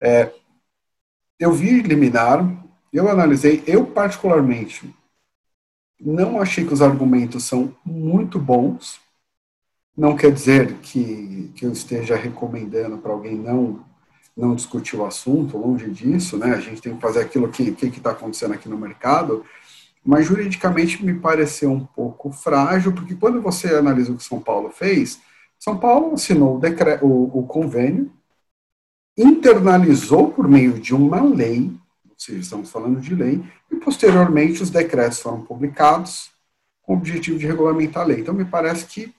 É, 0.00 0.32
eu 1.38 1.52
vi 1.52 1.80
liminar, 1.82 2.44
eu 2.92 3.08
analisei, 3.08 3.62
eu 3.66 3.86
particularmente 3.86 4.92
não 6.04 6.40
achei 6.40 6.64
que 6.66 6.74
os 6.74 6.82
argumentos 6.82 7.44
são 7.44 7.74
muito 7.84 8.38
bons. 8.38 9.00
Não 9.96 10.16
quer 10.16 10.32
dizer 10.32 10.74
que, 10.78 11.52
que 11.54 11.64
eu 11.64 11.72
esteja 11.72 12.16
recomendando 12.16 12.98
para 12.98 13.12
alguém 13.12 13.36
não 13.36 13.84
não 14.36 14.54
discutir 14.54 14.96
o 14.96 15.04
assunto, 15.04 15.58
longe 15.58 15.90
disso, 15.90 16.38
né? 16.38 16.54
A 16.54 16.60
gente 16.60 16.80
tem 16.80 16.94
que 16.94 17.00
fazer 17.00 17.20
aquilo 17.20 17.48
que 17.50 17.62
está 17.84 18.12
acontecendo 18.12 18.54
aqui 18.54 18.68
no 18.68 18.78
mercado. 18.78 19.44
mas 20.04 20.26
juridicamente 20.26 21.04
me 21.04 21.14
pareceu 21.14 21.70
um 21.70 21.84
pouco 21.84 22.32
frágil, 22.32 22.92
porque 22.92 23.14
quando 23.14 23.40
você 23.40 23.74
analisa 23.74 24.12
o 24.12 24.16
que 24.16 24.24
São 24.24 24.40
Paulo 24.40 24.70
fez, 24.70 25.20
São 25.58 25.78
Paulo 25.78 26.14
assinou 26.14 26.56
o, 26.56 26.60
decreto, 26.60 27.06
o, 27.06 27.40
o 27.40 27.46
convênio, 27.46 28.10
internalizou 29.16 30.32
por 30.32 30.48
meio 30.48 30.80
de 30.80 30.94
uma 30.94 31.22
lei, 31.22 31.72
seja, 32.22 32.40
estamos 32.40 32.70
falando 32.70 33.00
de 33.00 33.14
lei, 33.14 33.42
e 33.70 33.76
posteriormente 33.76 34.62
os 34.62 34.70
decretos 34.70 35.20
foram 35.20 35.40
publicados 35.42 36.30
com 36.82 36.94
o 36.94 36.96
objetivo 36.96 37.38
de 37.38 37.46
regulamentar 37.46 38.02
a 38.02 38.06
lei. 38.06 38.20
Então, 38.20 38.34
me 38.34 38.44
parece 38.44 38.86
que 38.86 39.14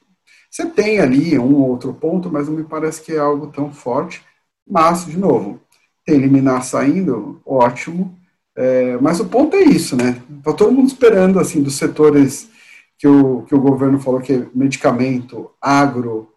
você 0.49 0.67
tem 0.67 0.99
ali 0.99 1.37
um 1.39 1.55
ou 1.55 1.69
outro 1.69 1.93
ponto, 1.93 2.31
mas 2.31 2.47
não 2.47 2.55
me 2.55 2.63
parece 2.63 3.01
que 3.01 3.11
é 3.11 3.17
algo 3.17 3.47
tão 3.47 3.73
forte. 3.73 4.23
Mas, 4.67 5.05
de 5.05 5.17
novo, 5.17 5.59
tem 6.05 6.17
liminar 6.19 6.63
saindo, 6.63 7.41
ótimo. 7.45 8.15
É, 8.55 8.97
mas 8.97 9.19
o 9.19 9.25
ponto 9.25 9.55
é 9.55 9.63
isso, 9.63 9.95
né? 9.95 10.21
Está 10.37 10.53
todo 10.53 10.71
mundo 10.71 10.87
esperando, 10.87 11.39
assim, 11.39 11.63
dos 11.63 11.75
setores 11.75 12.49
que 12.99 13.07
o, 13.07 13.41
que 13.43 13.55
o 13.55 13.59
governo 13.59 13.99
falou 13.99 14.21
que 14.21 14.33
é 14.33 14.47
medicamento, 14.53 15.49
agro, 15.59 16.31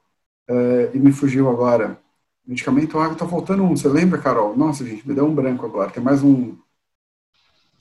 é, 0.48 0.90
e 0.94 0.98
me 0.98 1.12
fugiu 1.12 1.50
agora. 1.50 2.00
Medicamento, 2.46 2.98
agro, 2.98 3.14
está 3.14 3.26
faltando 3.26 3.64
um. 3.64 3.76
Você 3.76 3.88
lembra, 3.88 4.18
Carol? 4.18 4.56
Nossa, 4.56 4.87
gente, 4.87 5.06
me 5.06 5.14
deu 5.14 5.26
um 5.26 5.35
branco 5.35 5.66
agora. 5.66 5.90
Tem 5.90 6.02
mais 6.02 6.22
um. 6.22 6.56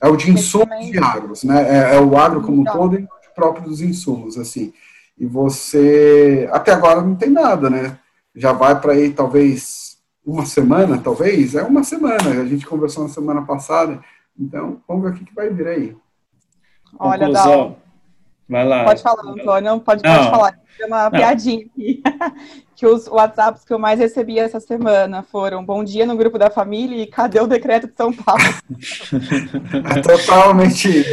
É 0.00 0.08
o 0.08 0.16
de 0.16 0.30
insumos 0.30 0.86
de 0.90 0.98
agros, 0.98 1.44
né? 1.44 1.92
É, 1.92 1.96
é 1.96 2.00
o 2.00 2.16
agro 2.18 2.42
como 2.42 2.58
um 2.58 2.62
então. 2.62 2.74
todo 2.74 2.98
e 2.98 3.04
o 3.04 3.08
próprio 3.34 3.64
dos 3.64 3.80
insumos, 3.80 4.36
assim. 4.36 4.72
E 5.16 5.24
você, 5.24 6.48
até 6.52 6.72
agora 6.72 7.00
não 7.00 7.14
tem 7.14 7.30
nada, 7.30 7.70
né? 7.70 7.98
Já 8.34 8.52
vai 8.52 8.78
para 8.78 8.92
aí, 8.92 9.12
talvez, 9.12 9.98
uma 10.24 10.44
semana, 10.44 10.98
talvez, 10.98 11.54
é 11.54 11.62
uma 11.62 11.84
semana. 11.84 12.42
A 12.42 12.44
gente 12.44 12.66
conversou 12.66 13.04
na 13.04 13.08
semana 13.08 13.42
passada, 13.42 14.02
então 14.38 14.82
vamos 14.86 15.04
ver 15.04 15.10
o 15.10 15.14
que, 15.14 15.24
que 15.24 15.34
vai 15.34 15.48
vir 15.48 15.68
aí. 15.68 15.96
Olha, 16.98 17.30
Dal. 17.30 17.78
Vai 18.48 18.64
lá. 18.64 18.84
Pode 18.84 19.02
falar, 19.02 19.22
Antônio, 19.22 19.80
pode, 19.80 20.02
pode 20.02 20.30
falar. 20.30 20.58
Tem 20.76 20.86
uma 20.86 21.04
não. 21.04 21.10
piadinha 21.10 21.66
aqui. 21.66 22.02
que 22.76 22.86
os 22.86 23.08
WhatsApps 23.08 23.64
que 23.64 23.72
eu 23.72 23.78
mais 23.78 23.98
recebi 23.98 24.38
essa 24.38 24.60
semana 24.60 25.22
foram 25.22 25.64
bom 25.64 25.82
dia 25.82 26.04
no 26.04 26.16
grupo 26.16 26.38
da 26.38 26.50
família 26.50 27.02
e 27.02 27.06
cadê 27.06 27.40
o 27.40 27.46
decreto 27.46 27.86
de 27.86 27.94
São 27.96 28.12
Paulo? 28.12 28.42
é 29.96 30.00
totalmente. 30.02 31.04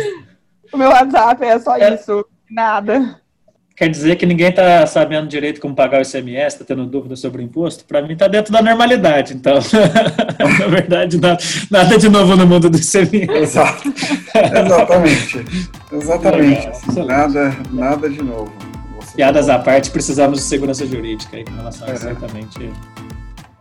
O 0.71 0.77
meu 0.77 0.89
WhatsApp 0.89 1.43
é 1.43 1.59
só 1.59 1.77
é. 1.77 1.93
isso, 1.93 2.25
nada 2.49 3.23
quer 3.75 3.89
dizer 3.89 4.15
que 4.15 4.25
ninguém 4.25 4.49
está 4.49 4.85
sabendo 4.85 5.27
direito 5.27 5.59
como 5.59 5.75
pagar 5.75 5.99
o 5.99 6.01
ICMS, 6.01 6.55
está 6.55 6.65
tendo 6.65 6.85
dúvida 6.85 7.15
sobre 7.15 7.41
o 7.41 7.45
imposto? 7.45 7.85
Para 7.85 8.01
mim 8.01 8.13
está 8.13 8.27
dentro 8.27 8.53
da 8.53 8.61
normalidade, 8.61 9.33
então, 9.33 9.55
na 10.59 10.67
verdade, 10.67 11.19
nada, 11.19 11.37
nada, 11.69 11.97
de 11.97 12.09
novo 12.09 12.35
no 12.35 12.45
mundo 12.45 12.69
do 12.69 12.77
ICMS. 12.77 13.31
Exato. 13.31 13.93
Exatamente. 14.65 15.45
Exatamente. 15.93 16.69
Legal, 16.89 17.05
nada, 17.05 17.57
nada 17.71 18.09
de 18.09 18.21
novo. 18.21 18.51
Você 18.99 19.15
Piadas 19.15 19.49
à 19.49 19.59
parte, 19.59 19.91
precisamos 19.91 20.39
de 20.39 20.45
segurança 20.45 20.85
jurídica 20.85 21.43
com 21.43 21.55
relação 21.55 21.87
a 21.87 21.91
é. 21.91 21.95
certamente 21.95 22.71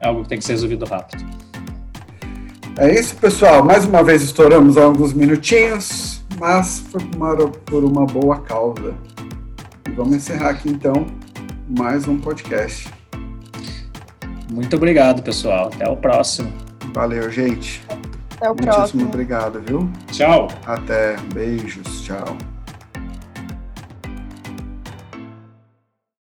é 0.01 0.07
algo 0.07 0.23
que 0.23 0.29
tem 0.29 0.39
que 0.39 0.45
ser 0.45 0.53
resolvido 0.53 0.85
rápido. 0.85 1.25
É 2.79 2.99
isso, 2.99 3.17
pessoal. 3.17 3.65
Mais 3.65 3.85
uma 3.85 4.03
vez 4.03 4.23
estouramos 4.23 4.77
alguns 4.77 5.13
minutinhos, 5.13 6.23
mas 6.39 6.81
foi 6.91 7.01
por 7.01 7.17
uma, 7.17 7.49
por 7.49 7.85
uma 7.85 8.07
boa 8.07 8.41
causa. 8.41 8.95
Vamos 9.95 10.17
encerrar 10.17 10.51
aqui 10.51 10.71
então 10.71 11.07
mais 11.69 12.09
um 12.09 12.19
podcast. 12.19 12.89
Muito 14.51 14.77
obrigado, 14.77 15.23
pessoal. 15.23 15.71
Até 15.73 15.89
o 15.89 15.97
próximo. 15.97 16.53
Valeu, 16.93 17.31
gente. 17.31 17.83
Até 18.43 18.51
o 18.51 18.55
Muitíssimo 18.55 18.75
próximo. 18.75 19.05
obrigado, 19.07 19.61
viu? 19.61 19.89
Tchau. 20.11 20.49
Até. 20.67 21.17
Beijos. 21.33 22.03
Tchau. 22.03 22.37